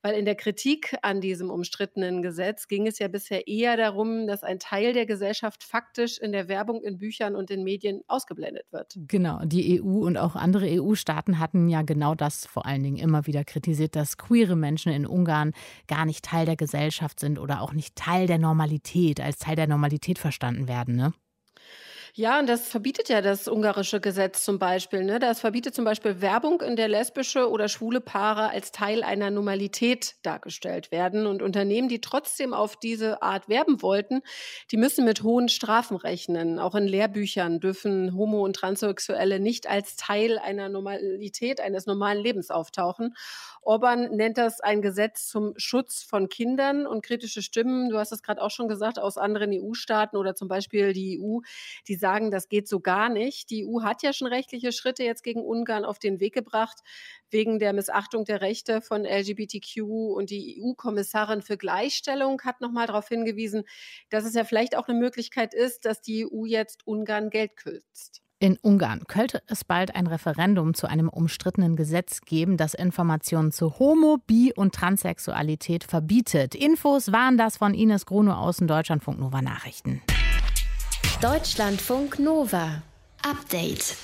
Weil 0.02 0.14
in 0.14 0.24
der 0.24 0.34
Kritik 0.34 0.96
an 1.02 1.20
diesem 1.20 1.50
umstrittenen 1.50 2.22
Gesetz 2.22 2.68
ging 2.68 2.86
es 2.86 2.98
ja 2.98 3.08
bisher 3.08 3.46
eher 3.46 3.76
darum, 3.76 4.26
dass 4.26 4.42
ein 4.42 4.58
Teil 4.58 4.92
der 4.92 5.06
Gesellschaft 5.06 5.62
faktisch 5.62 6.18
in 6.18 6.32
der 6.32 6.48
Werbung, 6.48 6.82
in 6.82 6.98
Büchern 6.98 7.36
und 7.36 7.50
in 7.50 7.62
Medien 7.64 8.02
ausgeblendet 8.06 8.66
wird. 8.72 8.94
Genau, 9.08 9.40
die 9.44 9.82
EU 9.82 10.06
und 10.06 10.16
auch 10.16 10.36
andere 10.36 10.66
EU-Staaten 10.66 11.38
hatten 11.38 11.68
ja 11.68 11.82
genau 11.82 12.14
das 12.14 12.46
vor 12.46 12.66
allen 12.66 12.82
Dingen 12.82 12.96
immer 12.96 13.26
wieder 13.26 13.44
kritisiert, 13.44 13.96
dass 13.96 14.16
queere 14.16 14.56
Menschen 14.56 14.92
in 14.92 15.06
Ungarn 15.06 15.52
gar 15.86 16.06
nicht 16.06 16.24
Teil 16.24 16.46
der 16.46 16.56
Gesellschaft 16.56 17.20
sind 17.20 17.38
oder 17.38 17.60
auch 17.60 17.72
nicht 17.72 17.96
Teil 17.96 18.26
der 18.26 18.38
Normalität, 18.38 19.20
als 19.20 19.38
Teil 19.38 19.56
der 19.56 19.66
Normalität 19.66 20.18
verstanden 20.18 20.68
werden. 20.68 20.96
Ne? 20.96 21.12
Ja, 22.14 22.40
und 22.40 22.48
das 22.48 22.68
verbietet 22.68 23.08
ja 23.08 23.20
das 23.22 23.46
ungarische 23.46 24.00
Gesetz 24.00 24.44
zum 24.44 24.58
Beispiel. 24.58 25.04
Ne? 25.04 25.18
Das 25.20 25.40
verbietet 25.40 25.74
zum 25.74 25.84
Beispiel 25.84 26.20
Werbung, 26.20 26.60
in 26.60 26.74
der 26.74 26.88
lesbische 26.88 27.48
oder 27.48 27.68
schwule 27.68 28.00
Paare 28.00 28.50
als 28.50 28.72
Teil 28.72 29.04
einer 29.04 29.30
Normalität 29.30 30.16
dargestellt 30.22 30.90
werden. 30.90 31.26
Und 31.26 31.40
Unternehmen, 31.40 31.88
die 31.88 32.00
trotzdem 32.00 32.52
auf 32.52 32.76
diese 32.76 33.22
Art 33.22 33.48
werben 33.48 33.80
wollten, 33.82 34.22
die 34.72 34.76
müssen 34.76 35.04
mit 35.04 35.22
hohen 35.22 35.48
Strafen 35.48 35.96
rechnen. 35.96 36.58
Auch 36.58 36.74
in 36.74 36.88
Lehrbüchern 36.88 37.60
dürfen 37.60 38.14
Homo- 38.16 38.44
und 38.44 38.56
Transsexuelle 38.56 39.38
nicht 39.38 39.68
als 39.68 39.96
Teil 39.96 40.38
einer 40.38 40.68
Normalität, 40.68 41.60
eines 41.60 41.86
normalen 41.86 42.20
Lebens 42.20 42.50
auftauchen. 42.50 43.14
Orban 43.62 44.16
nennt 44.16 44.38
das 44.38 44.60
ein 44.60 44.82
Gesetz 44.82 45.28
zum 45.28 45.52
Schutz 45.56 46.02
von 46.02 46.28
Kindern 46.28 46.86
und 46.86 47.02
kritische 47.04 47.42
Stimmen, 47.42 47.90
du 47.90 47.98
hast 47.98 48.10
es 48.10 48.22
gerade 48.22 48.40
auch 48.42 48.50
schon 48.50 48.68
gesagt, 48.68 48.98
aus 48.98 49.18
anderen 49.18 49.52
EU-Staaten 49.52 50.16
oder 50.16 50.34
zum 50.34 50.48
Beispiel 50.48 50.92
die 50.92 51.20
EU, 51.20 51.40
die 51.86 51.96
sagen, 52.00 52.30
das 52.30 52.48
geht 52.48 52.66
so 52.66 52.80
gar 52.80 53.08
nicht. 53.08 53.50
Die 53.50 53.66
EU 53.66 53.82
hat 53.82 54.02
ja 54.02 54.12
schon 54.12 54.26
rechtliche 54.26 54.72
Schritte 54.72 55.04
jetzt 55.04 55.22
gegen 55.22 55.42
Ungarn 55.42 55.84
auf 55.84 55.98
den 55.98 56.18
Weg 56.18 56.34
gebracht, 56.34 56.78
wegen 57.30 57.58
der 57.58 57.72
Missachtung 57.72 58.24
der 58.24 58.40
Rechte 58.40 58.80
von 58.80 59.04
LGBTQ 59.04 59.82
und 59.82 60.30
die 60.30 60.60
EU-Kommissarin 60.60 61.42
für 61.42 61.56
Gleichstellung 61.56 62.40
hat 62.42 62.60
nochmal 62.60 62.86
darauf 62.86 63.08
hingewiesen, 63.08 63.64
dass 64.08 64.24
es 64.24 64.34
ja 64.34 64.44
vielleicht 64.44 64.76
auch 64.76 64.88
eine 64.88 64.98
Möglichkeit 64.98 65.54
ist, 65.54 65.84
dass 65.84 66.00
die 66.00 66.26
EU 66.26 66.44
jetzt 66.44 66.86
Ungarn 66.86 67.30
Geld 67.30 67.56
kürzt. 67.56 68.22
In 68.42 68.56
Ungarn 68.62 69.04
könnte 69.06 69.42
es 69.48 69.64
bald 69.64 69.94
ein 69.94 70.06
Referendum 70.06 70.72
zu 70.72 70.86
einem 70.86 71.10
umstrittenen 71.10 71.76
Gesetz 71.76 72.22
geben, 72.22 72.56
das 72.56 72.72
Informationen 72.72 73.52
zu 73.52 73.78
Homo-, 73.78 74.16
Bi- 74.26 74.54
und 74.56 74.74
Transsexualität 74.74 75.84
verbietet. 75.84 76.54
Infos 76.54 77.12
waren 77.12 77.36
das 77.36 77.58
von 77.58 77.74
Ines 77.74 78.06
Gruno 78.06 78.32
aus 78.32 78.56
den 78.56 78.66
Deutschlandfunk 78.66 79.20
Nova 79.20 79.42
Nachrichten. 79.42 80.00
Deutschlandfunk 81.22 82.18
Nova. 82.18 82.82
Update. 83.22 83.94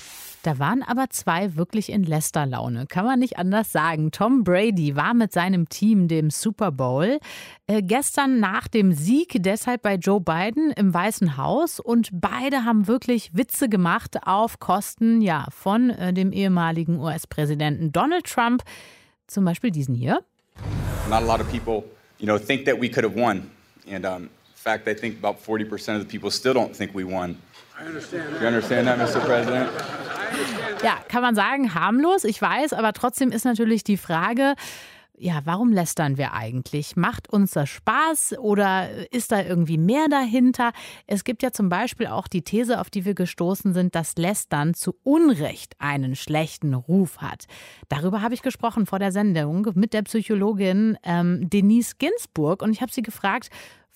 Da 0.43 0.59
waren 0.59 0.83
aber 0.83 1.09
zwei 1.09 1.55
wirklich 1.55 1.91
in 1.91 2.03
Leicester-Laune, 2.03 2.85
kann 2.85 3.05
man 3.05 3.17
nicht 3.17 3.39
anders 3.39 3.71
sagen. 3.71 4.11
Tom 4.11 4.43
Brady 4.43 4.95
war 4.95 5.15
mit 5.15 5.33
seinem 5.33 5.67
Team 5.67 6.07
dem 6.07 6.29
Super 6.29 6.71
Bowl 6.71 7.17
äh, 7.65 7.81
gestern 7.81 8.39
nach 8.39 8.67
dem 8.67 8.91
Sieg 8.91 9.37
deshalb 9.39 9.81
bei 9.81 9.95
Joe 9.95 10.21
Biden 10.21 10.69
im 10.69 10.93
Weißen 10.93 11.37
Haus 11.37 11.79
und 11.79 12.09
beide 12.13 12.65
haben 12.65 12.85
wirklich 12.85 13.35
Witze 13.35 13.67
gemacht 13.67 14.17
auf 14.27 14.59
Kosten 14.59 15.19
ja 15.19 15.47
von 15.49 15.89
äh, 15.89 16.13
dem 16.13 16.31
ehemaligen 16.31 16.99
US-Präsidenten 16.99 17.91
Donald 17.91 18.25
Trump, 18.25 18.61
zum 19.25 19.43
Beispiel 19.43 19.71
diesen 19.71 19.95
hier. 19.95 20.21
Not 21.09 21.23
a 21.23 21.25
lot 21.25 21.41
of 21.41 21.49
people, 21.49 21.83
you 22.19 22.27
know, 22.27 22.37
think 22.37 22.65
that 22.65 22.79
we 22.79 22.87
could 22.87 23.03
have 23.03 23.15
won, 23.15 23.49
and 23.91 24.05
um, 24.05 24.29
fact, 24.67 24.87
I 24.87 24.93
think 24.93 25.23
about 25.23 25.37
40% 25.39 25.95
of 25.95 26.01
the 26.01 26.07
people 26.07 26.29
still 26.29 26.53
don't 26.53 26.75
think 26.75 26.93
we 26.93 27.05
won. 27.05 27.37
I 27.79 27.85
understand. 27.85 28.23
You 28.41 28.47
understand 28.47 28.87
that, 28.87 28.97
Mr. 28.99 29.21
President? 29.23 29.69
Ja, 30.83 30.97
kann 31.07 31.21
man 31.21 31.35
sagen, 31.35 31.73
harmlos, 31.73 32.23
ich 32.23 32.41
weiß, 32.41 32.73
aber 32.73 32.93
trotzdem 32.93 33.31
ist 33.31 33.45
natürlich 33.45 33.83
die 33.83 33.97
Frage, 33.97 34.55
ja, 35.19 35.41
warum 35.45 35.73
lästern 35.73 36.17
wir 36.17 36.33
eigentlich? 36.33 36.95
Macht 36.95 37.33
uns 37.33 37.51
das 37.51 37.69
Spaß 37.69 38.37
oder 38.37 38.87
ist 39.11 39.31
da 39.31 39.41
irgendwie 39.41 39.79
mehr 39.79 40.07
dahinter? 40.09 40.73
Es 41.07 41.23
gibt 41.23 41.41
ja 41.41 41.51
zum 41.51 41.69
Beispiel 41.69 42.05
auch 42.05 42.27
die 42.27 42.43
These, 42.43 42.79
auf 42.79 42.91
die 42.91 43.03
wir 43.03 43.15
gestoßen 43.15 43.73
sind, 43.73 43.95
dass 43.95 44.15
Lästern 44.17 44.75
zu 44.75 44.93
Unrecht 45.03 45.73
einen 45.79 46.15
schlechten 46.15 46.75
Ruf 46.75 47.17
hat. 47.17 47.45
Darüber 47.89 48.21
habe 48.21 48.35
ich 48.35 48.43
gesprochen 48.43 48.85
vor 48.85 48.99
der 48.99 49.11
Sendung 49.11 49.71
mit 49.73 49.93
der 49.93 50.03
Psychologin 50.03 50.97
ähm, 51.03 51.49
Denise 51.49 51.95
Ginsburg 51.97 52.61
und 52.61 52.71
ich 52.71 52.81
habe 52.81 52.91
sie 52.91 53.01
gefragt, 53.01 53.49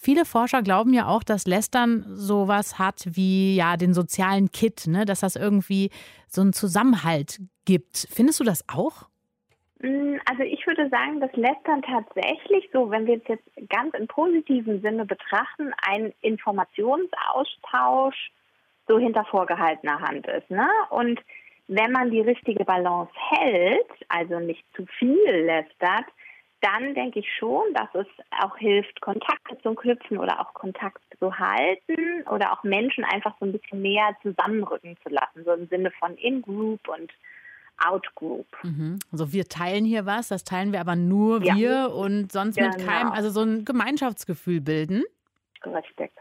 Viele 0.03 0.25
Forscher 0.25 0.63
glauben 0.63 0.95
ja 0.95 1.05
auch, 1.05 1.21
dass 1.21 1.45
Lästern 1.45 2.03
sowas 2.07 2.79
hat 2.79 3.03
wie 3.05 3.55
ja 3.55 3.77
den 3.77 3.93
sozialen 3.93 4.51
Kit, 4.51 4.87
ne? 4.87 5.05
dass 5.05 5.19
das 5.19 5.35
irgendwie 5.35 5.91
so 6.27 6.41
einen 6.41 6.53
Zusammenhalt 6.53 7.39
gibt. 7.65 8.07
Findest 8.09 8.39
du 8.39 8.43
das 8.43 8.65
auch? 8.67 9.03
Mm, 9.77 10.15
also 10.27 10.41
ich 10.41 10.65
würde 10.65 10.89
sagen, 10.89 11.19
dass 11.19 11.31
Lästern 11.33 11.83
tatsächlich 11.83 12.67
so, 12.73 12.89
wenn 12.89 13.05
wir 13.05 13.17
es 13.17 13.27
jetzt 13.27 13.47
ganz 13.69 13.93
im 13.93 14.07
positiven 14.07 14.81
Sinne 14.81 15.05
betrachten, 15.05 15.71
ein 15.83 16.11
Informationsaustausch 16.21 18.31
so 18.87 18.97
hinter 18.97 19.23
vorgehaltener 19.25 19.99
Hand 19.99 20.25
ist. 20.25 20.49
Ne? 20.49 20.67
Und 20.89 21.19
wenn 21.67 21.91
man 21.91 22.09
die 22.09 22.21
richtige 22.21 22.65
Balance 22.65 23.13
hält, 23.29 23.91
also 24.09 24.39
nicht 24.39 24.63
zu 24.75 24.87
viel 24.97 25.45
lästert, 25.45 26.05
dann 26.61 26.93
denke 26.93 27.19
ich 27.19 27.27
schon, 27.37 27.73
dass 27.73 27.89
es 27.93 28.07
auch 28.41 28.55
hilft, 28.57 29.01
Kontakte 29.01 29.57
zu 29.61 29.73
knüpfen 29.73 30.17
oder 30.17 30.39
auch 30.39 30.53
Kontakt 30.53 31.01
zu 31.19 31.37
halten 31.37 32.23
oder 32.31 32.53
auch 32.53 32.63
Menschen 32.63 33.03
einfach 33.03 33.35
so 33.39 33.45
ein 33.45 33.51
bisschen 33.51 33.81
näher 33.81 34.15
zusammenrücken 34.21 34.95
zu 35.03 35.09
lassen, 35.09 35.43
so 35.43 35.53
im 35.53 35.67
Sinne 35.67 35.91
von 35.91 36.15
In-Group 36.15 36.87
und 36.87 37.11
Out-Group. 37.83 38.47
Mhm. 38.63 38.99
Also 39.11 39.33
wir 39.33 39.45
teilen 39.45 39.85
hier 39.85 40.05
was, 40.05 40.27
das 40.27 40.43
teilen 40.43 40.71
wir 40.71 40.81
aber 40.81 40.95
nur 40.95 41.43
ja. 41.43 41.55
wir 41.55 41.91
und 41.93 42.31
sonst 42.31 42.57
genau. 42.57 42.69
mit 42.69 42.85
keinem, 42.85 43.11
also 43.11 43.29
so 43.29 43.41
ein 43.41 43.65
Gemeinschaftsgefühl 43.65 44.61
bilden. 44.61 45.03
Richtig. 45.65 46.11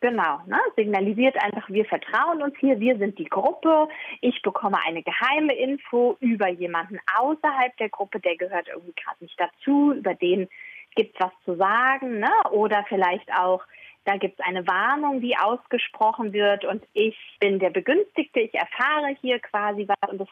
Genau, 0.00 0.38
ne? 0.46 0.60
signalisiert 0.76 1.36
einfach, 1.42 1.68
wir 1.68 1.84
vertrauen 1.84 2.40
uns 2.40 2.54
hier, 2.60 2.78
wir 2.78 2.96
sind 2.98 3.18
die 3.18 3.24
Gruppe, 3.24 3.88
ich 4.20 4.40
bekomme 4.42 4.78
eine 4.86 5.02
geheime 5.02 5.52
Info 5.54 6.16
über 6.20 6.48
jemanden 6.48 7.00
außerhalb 7.18 7.76
der 7.78 7.88
Gruppe, 7.88 8.20
der 8.20 8.36
gehört 8.36 8.68
irgendwie 8.68 8.94
gerade 8.94 9.16
nicht 9.18 9.38
dazu, 9.40 9.92
über 9.92 10.14
den 10.14 10.48
gibt 10.94 11.16
es 11.16 11.20
was 11.20 11.32
zu 11.44 11.56
sagen, 11.56 12.20
ne? 12.20 12.30
oder 12.52 12.84
vielleicht 12.88 13.28
auch, 13.32 13.64
da 14.04 14.16
gibt 14.16 14.38
es 14.38 14.46
eine 14.46 14.66
Warnung, 14.68 15.20
die 15.20 15.36
ausgesprochen 15.36 16.32
wird 16.32 16.64
und 16.64 16.84
ich 16.92 17.16
bin 17.40 17.58
der 17.58 17.70
Begünstigte, 17.70 18.38
ich 18.38 18.54
erfahre 18.54 19.16
hier 19.20 19.40
quasi 19.40 19.88
was 19.88 20.10
und 20.10 20.18
das 20.18 20.28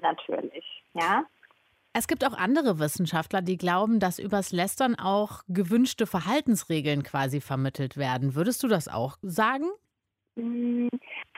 natürlich, 0.00 0.82
ja. 0.94 1.24
Es 1.92 2.06
gibt 2.06 2.24
auch 2.24 2.38
andere 2.38 2.78
Wissenschaftler, 2.78 3.42
die 3.42 3.56
glauben, 3.56 3.98
dass 3.98 4.20
übers 4.20 4.52
Lästern 4.52 4.94
auch 4.94 5.42
gewünschte 5.48 6.06
Verhaltensregeln 6.06 7.02
quasi 7.02 7.40
vermittelt 7.40 7.96
werden. 7.96 8.36
Würdest 8.36 8.62
du 8.62 8.68
das 8.68 8.86
auch 8.86 9.16
sagen? 9.22 9.66
Mm, 10.36 10.86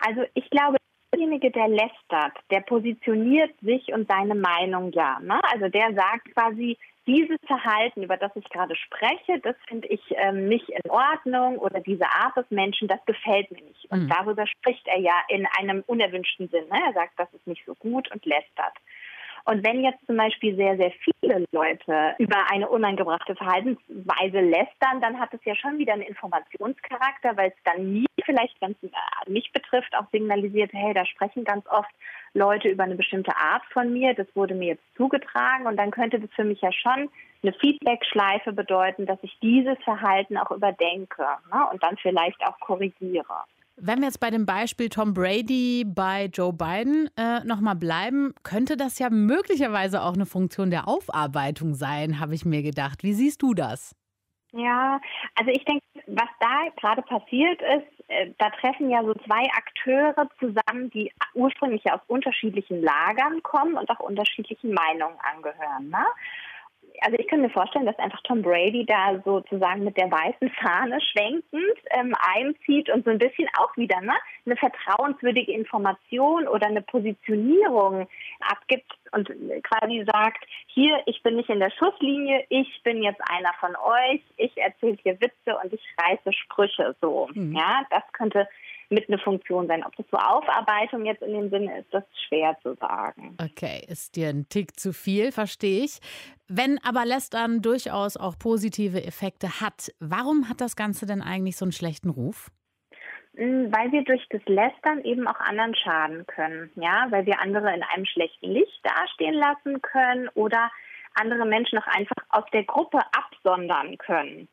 also 0.00 0.22
ich 0.34 0.50
glaube, 0.50 0.76
derjenige, 1.14 1.50
der 1.50 1.68
lästert, 1.68 2.36
der 2.50 2.60
positioniert 2.60 3.52
sich 3.60 3.92
und 3.94 4.06
seine 4.08 4.34
Meinung 4.34 4.92
ja. 4.92 5.18
Ne? 5.20 5.40
Also 5.52 5.68
der 5.68 5.94
sagt 5.94 6.34
quasi, 6.34 6.76
dieses 7.06 7.38
Verhalten, 7.46 8.02
über 8.02 8.16
das 8.16 8.30
ich 8.36 8.48
gerade 8.50 8.76
spreche, 8.76 9.40
das 9.42 9.56
finde 9.66 9.88
ich 9.88 10.00
ähm, 10.10 10.48
nicht 10.48 10.68
in 10.68 10.90
Ordnung 10.90 11.58
oder 11.58 11.80
diese 11.80 12.06
Art 12.06 12.36
des 12.36 12.48
Menschen, 12.50 12.86
das 12.88 13.04
gefällt 13.06 13.50
mir 13.50 13.62
nicht. 13.62 13.90
Und 13.90 14.04
mhm. 14.04 14.08
darüber 14.08 14.46
spricht 14.46 14.86
er 14.86 15.00
ja 15.00 15.14
in 15.28 15.46
einem 15.58 15.82
unerwünschten 15.86 16.48
Sinn. 16.48 16.68
Ne? 16.70 16.78
Er 16.86 16.92
sagt, 16.92 17.14
das 17.16 17.32
ist 17.32 17.46
nicht 17.46 17.64
so 17.66 17.74
gut 17.74 18.10
und 18.12 18.24
lästert. 18.24 18.74
Und 19.44 19.66
wenn 19.66 19.82
jetzt 19.82 20.04
zum 20.06 20.16
Beispiel 20.16 20.56
sehr, 20.56 20.76
sehr 20.76 20.92
viele 20.92 21.44
Leute 21.52 22.14
über 22.18 22.50
eine 22.50 22.68
unangebrachte 22.68 23.34
Verhaltensweise 23.34 24.40
lästern, 24.40 25.00
dann 25.00 25.18
hat 25.18 25.34
es 25.34 25.40
ja 25.44 25.54
schon 25.56 25.78
wieder 25.78 25.94
einen 25.94 26.02
Informationscharakter, 26.02 27.36
weil 27.36 27.48
es 27.50 27.62
dann 27.64 27.92
nie 27.92 28.06
vielleicht, 28.24 28.60
wenn 28.60 28.72
es 28.72 28.90
äh, 28.90 29.30
mich 29.30 29.52
betrifft, 29.52 29.94
auch 29.96 30.06
signalisiert, 30.12 30.72
hey, 30.72 30.94
da 30.94 31.04
sprechen 31.06 31.44
ganz 31.44 31.66
oft 31.66 31.90
Leute 32.34 32.68
über 32.68 32.84
eine 32.84 32.94
bestimmte 32.94 33.36
Art 33.36 33.64
von 33.72 33.92
mir, 33.92 34.14
das 34.14 34.26
wurde 34.34 34.54
mir 34.54 34.68
jetzt 34.68 34.96
zugetragen 34.96 35.66
und 35.66 35.76
dann 35.76 35.90
könnte 35.90 36.20
das 36.20 36.30
für 36.34 36.44
mich 36.44 36.60
ja 36.60 36.72
schon 36.72 37.10
eine 37.42 37.52
Feedback-Schleife 37.54 38.52
bedeuten, 38.52 39.06
dass 39.06 39.18
ich 39.22 39.36
dieses 39.42 39.76
Verhalten 39.82 40.38
auch 40.38 40.50
überdenke 40.50 41.26
ne, 41.52 41.68
und 41.70 41.82
dann 41.82 41.96
vielleicht 41.96 42.40
auch 42.46 42.58
korrigiere. 42.60 43.44
Wenn 43.84 43.98
wir 43.98 44.06
jetzt 44.06 44.20
bei 44.20 44.30
dem 44.30 44.46
Beispiel 44.46 44.88
Tom 44.88 45.12
Brady 45.12 45.84
bei 45.84 46.26
Joe 46.26 46.52
Biden 46.52 47.10
äh, 47.18 47.42
nochmal 47.44 47.74
bleiben, 47.74 48.32
könnte 48.44 48.76
das 48.76 49.00
ja 49.00 49.10
möglicherweise 49.10 50.04
auch 50.04 50.14
eine 50.14 50.24
Funktion 50.24 50.70
der 50.70 50.86
Aufarbeitung 50.86 51.74
sein, 51.74 52.20
habe 52.20 52.36
ich 52.36 52.44
mir 52.44 52.62
gedacht. 52.62 53.02
Wie 53.02 53.12
siehst 53.12 53.42
du 53.42 53.54
das? 53.54 53.96
Ja, 54.52 55.00
also 55.34 55.50
ich 55.50 55.64
denke, 55.64 55.82
was 56.06 56.28
da 56.38 56.68
gerade 56.76 57.02
passiert 57.02 57.60
ist, 57.60 58.08
äh, 58.08 58.30
da 58.38 58.50
treffen 58.50 58.88
ja 58.88 59.02
so 59.02 59.14
zwei 59.14 59.50
Akteure 59.50 60.28
zusammen, 60.38 60.88
die 60.90 61.10
ursprünglich 61.34 61.82
aus 61.90 62.00
unterschiedlichen 62.06 62.82
Lagern 62.82 63.42
kommen 63.42 63.74
und 63.76 63.90
auch 63.90 63.98
unterschiedlichen 63.98 64.74
Meinungen 64.74 65.18
angehören. 65.34 65.88
Ne? 65.88 66.06
Also 67.02 67.16
ich 67.18 67.28
könnte 67.28 67.46
mir 67.46 67.50
vorstellen, 67.50 67.86
dass 67.86 67.98
einfach 67.98 68.20
Tom 68.22 68.42
Brady 68.42 68.84
da 68.86 69.20
sozusagen 69.24 69.84
mit 69.84 69.96
der 69.96 70.10
weißen 70.10 70.50
Fahne 70.50 71.00
schwenkend 71.00 71.78
ähm, 71.90 72.14
einzieht 72.34 72.90
und 72.90 73.04
so 73.04 73.10
ein 73.10 73.18
bisschen 73.18 73.48
auch 73.58 73.76
wieder 73.76 74.00
ne, 74.00 74.14
eine 74.46 74.56
vertrauenswürdige 74.56 75.52
Information 75.52 76.46
oder 76.48 76.66
eine 76.66 76.82
Positionierung 76.82 78.06
abgibt 78.40 78.92
und 79.12 79.28
quasi 79.62 80.04
sagt, 80.10 80.44
hier, 80.66 81.02
ich 81.06 81.22
bin 81.22 81.36
nicht 81.36 81.50
in 81.50 81.60
der 81.60 81.70
Schusslinie, 81.70 82.44
ich 82.48 82.80
bin 82.82 83.02
jetzt 83.02 83.20
einer 83.28 83.52
von 83.60 83.76
euch, 83.76 84.22
ich 84.36 84.56
erzähle 84.56 84.96
hier 85.02 85.20
Witze 85.20 85.58
und 85.62 85.72
ich 85.72 85.82
reiße 85.98 86.32
Sprüche 86.32 86.94
so. 87.00 87.28
Mhm. 87.34 87.54
Ja, 87.54 87.84
das 87.90 88.02
könnte 88.12 88.48
mit 88.92 89.08
eine 89.08 89.18
Funktion 89.18 89.66
sein. 89.66 89.82
Ob 89.84 89.96
das 89.96 90.06
so 90.10 90.16
Aufarbeitung 90.16 91.04
jetzt 91.04 91.22
in 91.22 91.32
dem 91.32 91.50
Sinne 91.50 91.80
ist, 91.80 91.92
das 91.92 92.04
ist 92.04 92.22
schwer 92.28 92.56
zu 92.62 92.74
sagen. 92.74 93.36
Okay, 93.42 93.84
ist 93.88 94.16
dir 94.16 94.28
ein 94.28 94.48
Tick 94.48 94.78
zu 94.78 94.92
viel, 94.92 95.32
verstehe 95.32 95.84
ich. 95.84 95.98
Wenn 96.48 96.78
aber 96.84 97.04
Lästern 97.04 97.62
durchaus 97.62 98.16
auch 98.16 98.38
positive 98.38 99.02
Effekte 99.02 99.60
hat, 99.60 99.92
warum 99.98 100.48
hat 100.48 100.60
das 100.60 100.76
Ganze 100.76 101.06
denn 101.06 101.22
eigentlich 101.22 101.56
so 101.56 101.64
einen 101.64 101.72
schlechten 101.72 102.10
Ruf? 102.10 102.50
Hm, 103.36 103.72
weil 103.72 103.90
wir 103.92 104.04
durch 104.04 104.24
das 104.28 104.42
Lästern 104.46 105.02
eben 105.04 105.26
auch 105.26 105.40
anderen 105.40 105.74
schaden 105.74 106.26
können, 106.26 106.70
ja, 106.74 107.06
weil 107.10 107.24
wir 107.24 107.40
andere 107.40 107.74
in 107.74 107.82
einem 107.82 108.04
schlechten 108.04 108.50
Licht 108.50 108.80
dastehen 108.82 109.34
lassen 109.34 109.80
können 109.80 110.28
oder 110.34 110.70
andere 111.14 111.46
Menschen 111.46 111.78
auch 111.78 111.86
einfach 111.86 112.16
aus 112.28 112.44
der 112.52 112.64
Gruppe 112.64 112.98
absondern 113.12 113.96
können. 113.98 114.48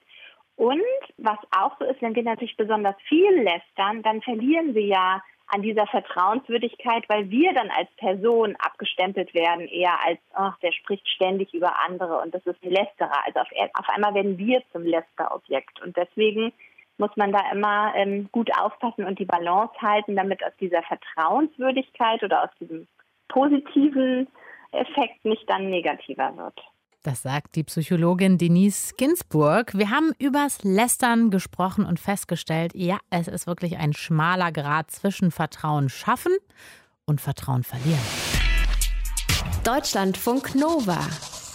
Und 0.60 0.84
was 1.18 1.38
auch 1.58 1.80
so 1.80 1.86
ist, 1.86 2.02
wenn 2.02 2.16
wir 2.16 2.24
natürlich 2.24 2.58
besonders 2.58 2.98
viel 3.08 3.44
lästern, 3.44 4.04
dann 4.04 4.22
verlieren 4.22 4.76
wir 4.76 4.86
ja 4.86 5.24
an 5.48 5.62
dieser 5.62 5.88
Vertrauenswürdigkeit, 5.88 7.08
weil 7.08 7.30
wir 7.30 7.54
dann 7.54 7.70
als 7.70 7.90
Person 7.96 8.58
abgestempelt 8.60 9.34
werden, 9.34 9.70
eher 9.70 9.98
als, 10.06 10.20
ach, 10.34 10.60
der 10.60 10.74
spricht 10.74 11.08
ständig 11.08 11.54
über 11.54 11.80
andere 11.88 12.20
und 12.20 12.36
das 12.36 12.46
ist 12.46 12.62
ein 12.62 12.72
Lästerer. 12.72 13.26
Also 13.26 13.40
auf, 13.40 13.48
auf 13.74 13.88
einmal 13.88 14.14
werden 14.16 14.38
wir 14.38 14.62
zum 14.74 14.84
Lästerobjekt. 14.84 15.82
Und 15.82 15.96
deswegen 15.96 16.52
muss 16.98 17.16
man 17.16 17.32
da 17.32 17.40
immer 17.54 17.94
ähm, 17.96 18.28
gut 18.34 18.52
aufpassen 18.60 19.06
und 19.06 19.18
die 19.18 19.26
Balance 19.26 19.74
halten, 19.82 20.18
damit 20.18 20.44
aus 20.44 20.58
dieser 20.60 20.84
Vertrauenswürdigkeit 20.84 22.22
oder 22.22 22.44
aus 22.44 22.50
diesem 22.60 22.86
positiven 23.30 24.28
Effekt 24.74 25.24
nicht 25.24 25.50
dann 25.50 25.70
negativer 25.70 26.36
wird. 26.36 26.60
Das 27.04 27.22
sagt 27.22 27.56
die 27.56 27.64
Psychologin 27.64 28.38
Denise 28.38 28.94
Ginsburg. 28.98 29.74
Wir 29.74 29.90
haben 29.90 30.12
übers 30.20 30.64
Lästern 30.64 31.32
gesprochen 31.32 31.86
und 31.86 31.98
festgestellt, 31.98 32.74
ja, 32.76 32.98
es 33.10 33.30
ist 33.30 33.48
wirklich 33.48 33.78
ein 33.78 33.94
schmaler 33.94 34.52
Grad 34.52 34.92
zwischen 34.92 35.32
Vertrauen 35.32 35.88
schaffen 35.88 36.34
und 37.06 37.22
Vertrauen 37.22 37.64
verlieren. 37.64 38.00
Deutschlandfunk 39.64 40.56
Nova. 40.56 41.00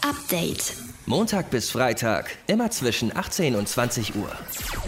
Update. 0.03 0.75
Montag 1.07 1.51
bis 1.51 1.71
Freitag, 1.71 2.37
immer 2.47 2.71
zwischen 2.71 3.15
18 3.15 3.55
und 3.55 3.69
20 3.69 4.17
Uhr. 4.17 4.31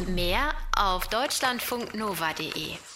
Mehr 0.09 0.55
auf 0.75 1.07
deutschlandfunknova.de. 1.09 2.96